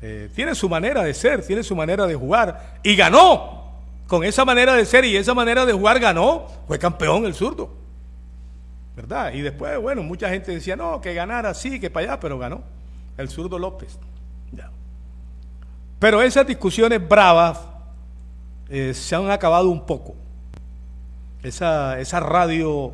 [0.00, 2.78] Eh, tiene su manera de ser, tiene su manera de jugar.
[2.82, 3.64] Y ganó.
[4.06, 6.46] Con esa manera de ser y esa manera de jugar ganó.
[6.68, 7.70] Fue campeón el zurdo.
[8.94, 9.32] ¿verdad?
[9.32, 12.62] Y después, bueno, mucha gente decía, no, que ganara sí, que para allá, pero ganó
[13.16, 13.98] el zurdo López.
[15.98, 17.60] Pero esas discusiones bravas
[18.68, 20.14] eh, se han acabado un poco.
[21.42, 22.92] Esa, esa radio,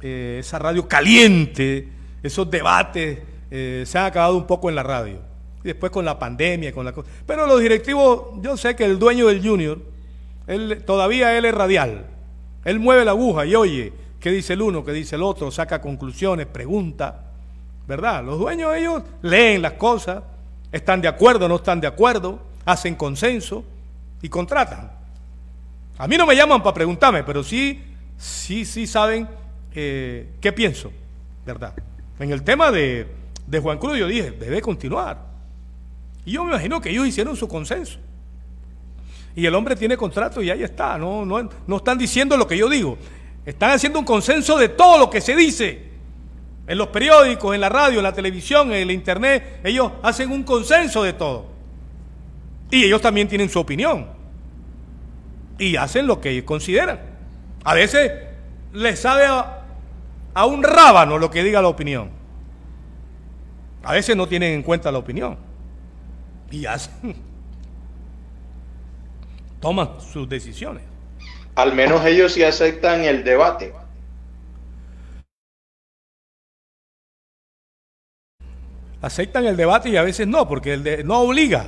[0.00, 1.88] eh, esa radio caliente,
[2.22, 3.18] esos debates
[3.50, 5.18] eh, se han acabado un poco en la radio.
[5.62, 7.08] Y después con la pandemia, con la cosa.
[7.26, 9.78] Pero los directivos, yo sé que el dueño del Junior,
[10.46, 12.06] él, todavía él es radial.
[12.64, 15.80] Él mueve la aguja y oye, qué dice el uno, qué dice el otro, saca
[15.80, 17.24] conclusiones, pregunta,
[17.86, 18.24] ¿verdad?
[18.24, 20.22] Los dueños ellos leen las cosas,
[20.70, 23.64] están de acuerdo, no están de acuerdo, hacen consenso
[24.22, 24.92] y contratan.
[25.98, 27.82] A mí no me llaman para preguntarme, pero sí,
[28.16, 29.28] sí, sí saben
[29.74, 30.92] eh, qué pienso,
[31.46, 31.74] ¿verdad?
[32.18, 33.06] En el tema de,
[33.62, 35.30] Juan Cruz yo dije, debe continuar.
[36.24, 37.98] Y yo me imagino que ellos hicieron su consenso.
[39.34, 40.98] Y el hombre tiene contrato y ahí está.
[40.98, 42.98] No, no, no están diciendo lo que yo digo.
[43.46, 45.90] Están haciendo un consenso de todo lo que se dice.
[46.66, 50.42] En los periódicos, en la radio, en la televisión, en el internet, ellos hacen un
[50.42, 51.46] consenso de todo.
[52.70, 54.06] Y ellos también tienen su opinión.
[55.58, 57.00] Y hacen lo que ellos consideran.
[57.64, 58.12] A veces
[58.72, 59.59] les sabe a,
[60.34, 62.10] a un rábano lo que diga la opinión.
[63.82, 65.36] A veces no tienen en cuenta la opinión.
[66.50, 67.14] Y hacen.
[69.60, 70.84] Toman sus decisiones.
[71.54, 73.74] Al menos ellos sí aceptan el debate.
[79.02, 81.66] Aceptan el debate y a veces no, porque el no obliga.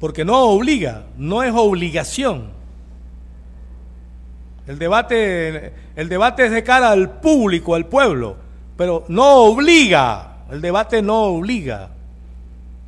[0.00, 2.55] Porque no obliga, no es obligación.
[4.66, 8.36] El debate, el debate es de cara al público, al pueblo,
[8.76, 10.38] pero no obliga.
[10.50, 11.90] El debate no obliga.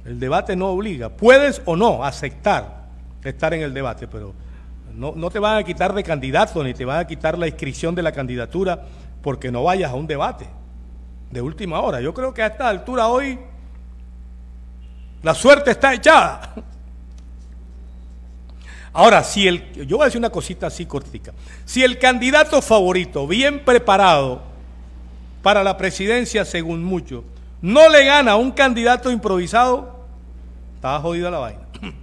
[0.04, 1.10] El debate no obliga.
[1.10, 2.78] Puedes o no aceptar
[3.24, 4.32] estar en el debate, pero
[4.94, 7.94] No, no te van a quitar de candidato ni te van a quitar la inscripción
[7.94, 8.82] de la candidatura
[9.22, 10.46] porque no vayas a un debate
[11.30, 12.00] de última hora.
[12.00, 13.38] Yo creo que a esta altura hoy
[15.22, 16.54] la suerte está echada.
[18.92, 21.32] Ahora, si el, yo voy a decir una cosita así cortica,
[21.64, 24.42] si el candidato favorito, bien preparado
[25.42, 27.24] para la presidencia, según muchos,
[27.60, 30.04] no le gana a un candidato improvisado,
[30.76, 31.60] está jodida la vaina.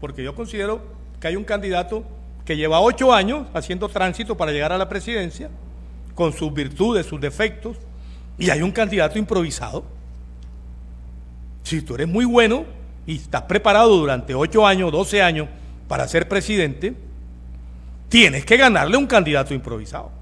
[0.00, 0.80] Porque yo considero
[1.20, 2.04] que hay un candidato
[2.44, 5.50] que lleva ocho años haciendo tránsito para llegar a la presidencia,
[6.14, 7.76] con sus virtudes, sus defectos,
[8.38, 9.84] y hay un candidato improvisado.
[11.62, 12.64] Si tú eres muy bueno
[13.06, 15.48] y estás preparado durante ocho años, 12 años
[15.90, 16.94] para ser presidente,
[18.08, 20.12] tienes que ganarle un candidato improvisado.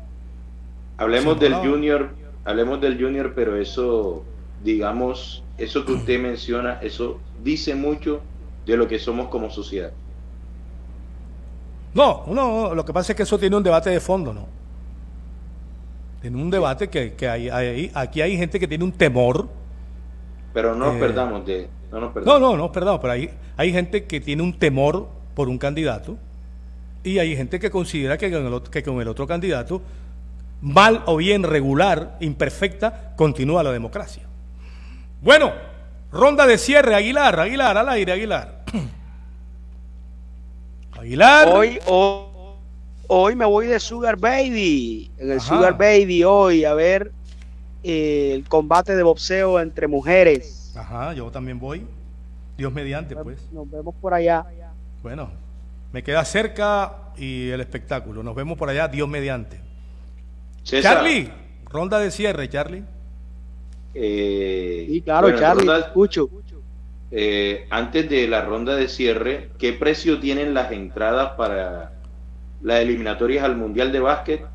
[0.96, 2.08] Hablemos del junior,
[2.46, 4.24] hablemos del junior, pero eso,
[4.64, 8.22] digamos, eso que usted menciona, eso dice mucho
[8.64, 9.92] de lo que somos como sociedad.
[11.92, 14.46] No, no, lo que pasa es que eso tiene un debate de fondo, ¿no?
[16.22, 19.50] Tiene un debate que, que hay, aquí hay gente que tiene un temor.
[20.54, 21.68] Pero no nos eh, perdamos de...
[21.92, 22.40] No, nos perdamos.
[22.40, 26.18] no, no, no perdamos, pero hay, hay gente que tiene un temor por un candidato
[27.04, 29.80] y hay gente que considera que con el, que con el otro candidato,
[30.60, 34.24] mal o bien, regular, imperfecta, continúa la democracia.
[35.22, 35.52] Bueno,
[36.10, 38.64] ronda de cierre, Aguilar, Aguilar, al aire, Aguilar.
[40.98, 41.50] Aguilar.
[41.50, 42.24] Hoy, hoy
[43.06, 47.12] hoy me voy de Sugar Baby, en el Sugar Baby hoy, a ver
[47.84, 50.74] eh, el combate de boxeo entre mujeres.
[50.76, 51.86] Ajá, yo también voy.
[52.56, 53.52] Dios mediante, pues.
[53.52, 54.44] Nos vemos por allá.
[55.02, 55.30] Bueno,
[55.92, 58.22] me queda cerca y el espectáculo.
[58.22, 59.60] Nos vemos por allá, Dios mediante.
[60.62, 61.30] Charlie,
[61.66, 62.84] ronda de cierre, Charlie.
[63.94, 66.28] Eh, sí, claro, Charlie, escucho.
[67.10, 71.92] Eh, antes de la ronda de cierre, ¿qué precio tienen las entradas para
[72.60, 74.46] las eliminatorias al Mundial de Básquet?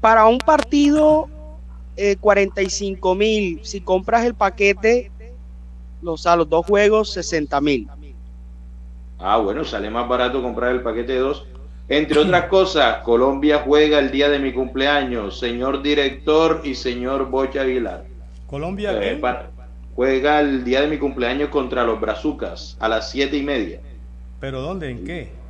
[0.00, 1.28] Para un partido,
[2.20, 3.60] 45 eh, mil.
[3.62, 5.10] Si compras el paquete,
[6.00, 7.88] los, a los dos juegos, 60 mil.
[9.20, 11.46] Ah, bueno, sale más barato comprar el paquete de dos.
[11.88, 17.62] Entre otras cosas, Colombia juega el día de mi cumpleaños, señor director y señor Bocha
[17.62, 18.04] Aguilar.
[18.46, 19.20] Colombia eh,
[19.94, 23.80] juega el día de mi cumpleaños contra los Brazucas a las siete y media.
[24.38, 24.90] ¿Pero dónde?
[24.90, 25.40] ¿En qué?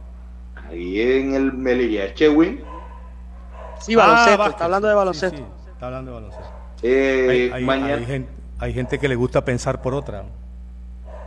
[0.71, 2.61] ahí en el Melilla Chewin.
[3.81, 5.43] Sí, baloncesto, ah, está hablando de baloncesto.
[5.73, 6.51] está hablando de baloncesto.
[6.83, 7.51] Eh,
[8.59, 10.25] hay, gente, que le gusta pensar por otra.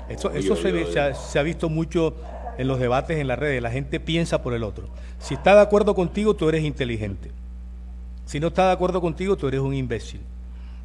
[0.07, 2.15] Eso, eso se, ha, visto mucho
[2.57, 3.61] en los debates en las redes.
[3.61, 4.89] La gente piensa por el otro.
[5.19, 7.31] Si está de acuerdo contigo, tú eres inteligente.
[8.25, 10.21] Si no está de acuerdo contigo, tú eres un imbécil.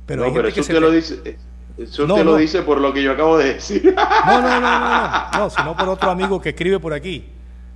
[0.07, 1.37] Pero, eso usted lo dice.
[1.77, 3.95] Eso usted lo dice por lo que yo acabo de decir.
[3.95, 7.27] No, no, no, no, no, no, sino por otro amigo que escribe por aquí.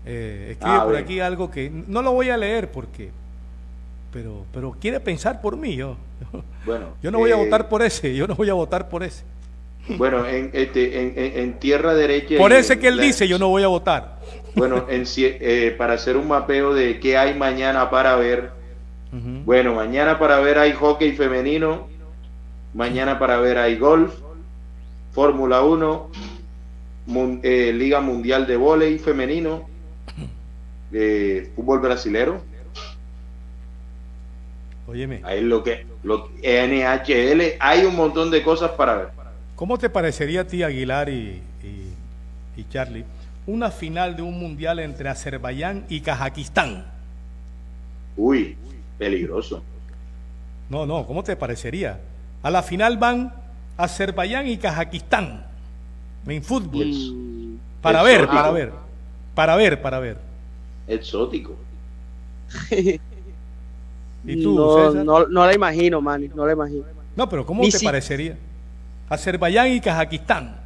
[0.05, 3.11] Eh, escribe ah, por aquí algo que no lo voy a leer porque,
[4.13, 5.77] pero, pero quiere pensar por mí.
[5.77, 5.97] Yo,
[6.67, 9.05] bueno, yo no voy a eh, votar por ese, yo no voy a votar por
[9.05, 9.25] ese.
[9.89, 12.37] Bueno, en, este, en, tierra derecha.
[12.39, 14.21] Por ese que él dice, yo no voy a votar.
[14.55, 18.51] Bueno, en, eh, para hacer un mapeo de qué hay mañana para ver.
[19.11, 21.89] Bueno, mañana para ver hay hockey femenino.
[22.75, 24.15] Mañana para ver hay golf,
[25.13, 26.11] Fórmula 1,
[27.43, 29.69] Liga Mundial de Voley femenino,
[30.91, 32.41] de fútbol brasilero.
[34.87, 35.21] Óyeme.
[35.23, 39.09] Ahí lo que, lo, NHL, hay un montón de cosas para ver.
[39.63, 41.41] ¿Cómo te parecería a ti, Aguilar y,
[42.57, 43.05] y, Charlie,
[43.47, 46.85] una final de un mundial entre Azerbaiyán y Kazajistán?
[48.17, 48.57] Uy,
[48.99, 49.63] peligroso.
[50.69, 52.01] No, no, ¿cómo te parecería?
[52.43, 53.33] A la final van
[53.77, 55.47] Azerbaiyán y Kazajistán
[56.27, 56.89] en fútbol.
[56.89, 57.59] Mm.
[57.81, 58.73] para ver, para ver.
[59.33, 60.17] Para ver, para ver
[60.89, 61.55] exótico.
[64.27, 66.83] ¿Y tú, no, no, no, la imagino, man, no la imagino.
[67.15, 68.37] No, pero ¿cómo te parecería?
[69.13, 70.57] Azerbaiyán y Kazajistán.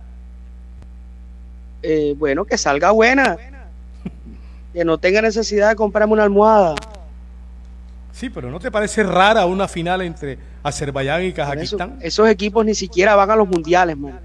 [1.82, 3.36] Eh, bueno, que salga buena.
[4.72, 6.76] que no tenga necesidad de comprarme una almohada.
[8.12, 11.98] Sí, pero ¿no te parece rara una final entre Azerbaiyán y Kazajistán?
[12.00, 14.20] esos equipos ni siquiera van a los mundiales, man.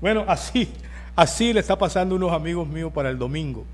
[0.00, 0.68] Bueno, así,
[1.16, 3.64] así le está pasando a unos amigos míos para el domingo.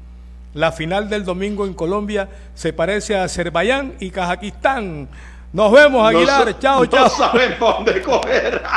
[0.55, 5.09] La final del domingo en Colombia se parece a Azerbaiyán y Kazajistán.
[5.53, 6.59] Nos vemos, Aguilar.
[6.59, 7.05] chao, chao.
[7.05, 8.62] No sabemos dónde coger.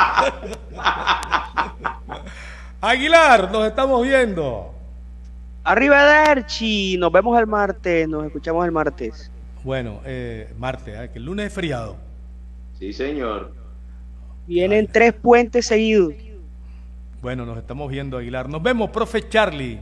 [2.80, 4.72] Aguilar, nos estamos viendo.
[5.64, 6.96] Arriba Derchi.
[6.98, 8.08] Nos vemos el martes.
[8.08, 9.30] Nos escuchamos el martes.
[9.64, 11.10] Bueno, eh, martes, ¿eh?
[11.12, 11.96] que el lunes es feriado.
[12.78, 13.52] Sí, señor.
[14.46, 16.14] Vienen tres puentes seguidos.
[17.20, 18.48] Bueno, nos estamos viendo, Aguilar.
[18.48, 19.80] Nos vemos, profe Charlie.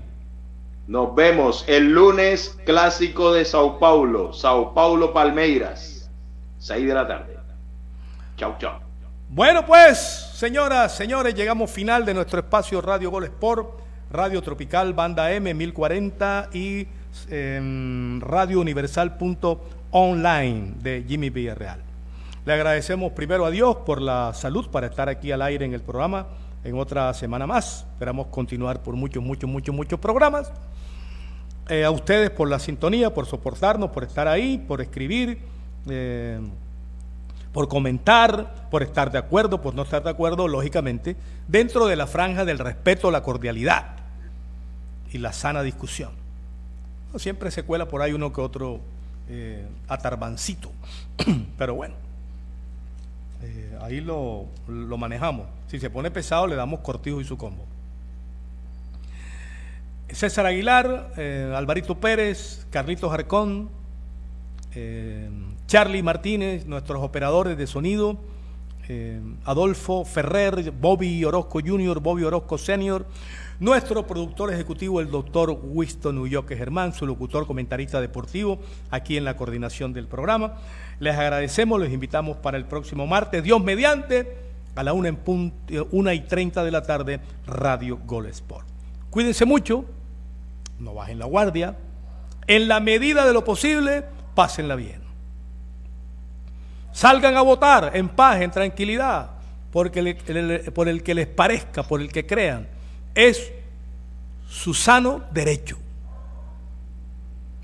[0.86, 5.93] Nos vemos el lunes clásico de Sao Paulo, Sao Paulo Palmeiras,
[6.64, 7.36] 6 de la tarde.
[8.38, 8.80] Chau, chau.
[9.28, 9.98] Bueno, pues,
[10.32, 16.48] señoras, señores, llegamos final de nuestro espacio Radio Gol Sport, Radio Tropical, Banda M 1040
[16.54, 16.88] y
[17.28, 21.80] eh, Radio Universal.online de Jimmy Villarreal.
[22.46, 25.82] Le agradecemos primero a Dios por la salud para estar aquí al aire en el
[25.82, 26.28] programa
[26.64, 27.84] en otra semana más.
[27.92, 30.50] Esperamos continuar por muchos, muchos, muchos, muchos programas.
[31.68, 35.52] Eh, a ustedes por la sintonía, por soportarnos, por estar ahí, por escribir.
[35.88, 36.40] Eh,
[37.52, 41.16] por comentar, por estar de acuerdo, por no estar de acuerdo, lógicamente,
[41.46, 43.96] dentro de la franja del respeto, la cordialidad
[45.12, 46.10] y la sana discusión.
[47.16, 48.80] Siempre se cuela por ahí uno que otro
[49.28, 50.72] eh, atarbancito,
[51.56, 51.94] pero bueno,
[53.42, 55.46] eh, ahí lo, lo, manejamos.
[55.68, 57.64] Si se pone pesado, le damos cortijo y su combo.
[60.08, 63.68] César Aguilar, eh, Alvarito Pérez, Carlitos Jarcón,
[64.74, 65.28] eh,
[65.66, 68.18] Charlie Martínez, nuestros operadores de sonido,
[68.88, 73.06] eh, Adolfo Ferrer, Bobby Orozco Jr., Bobby Orozco Senior,
[73.60, 78.58] nuestro productor ejecutivo, el doctor Winston Ulloque Germán, su locutor comentarista deportivo,
[78.90, 80.56] aquí en la coordinación del programa.
[80.98, 84.36] Les agradecemos, les invitamos para el próximo martes, Dios mediante,
[84.74, 88.66] a la una, en punto, una y treinta de la tarde, Radio Gol Sport.
[89.08, 89.84] Cuídense mucho,
[90.78, 91.78] no bajen la guardia,
[92.46, 94.04] en la medida de lo posible,
[94.34, 95.03] pásenla bien.
[96.94, 99.30] Salgan a votar en paz, en tranquilidad,
[99.72, 100.16] porque
[100.72, 102.68] por el que les parezca, por el que crean.
[103.16, 103.52] Es
[104.48, 105.76] su sano derecho.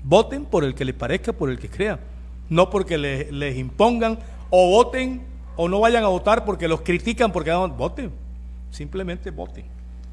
[0.03, 2.01] Voten por el que les parezca, por el que crean.
[2.49, 4.19] No porque les, les impongan
[4.49, 5.21] o voten
[5.55, 8.11] o no vayan a votar porque los critican porque no voten.
[8.69, 9.63] Simplemente voten.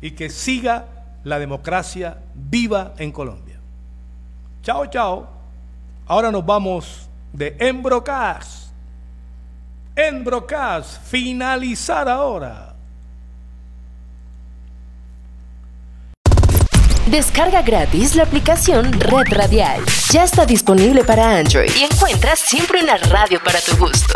[0.01, 0.87] Y que siga
[1.25, 3.59] la democracia viva en Colombia.
[4.63, 5.29] Chao, chao.
[6.07, 8.68] Ahora nos vamos de Embrocas.
[9.99, 12.77] Embrocas, finalizar ahora.
[17.07, 19.83] Descarga gratis la aplicación Red Radial.
[20.13, 24.15] Ya está disponible para Android y encuentras siempre una radio para tu gusto.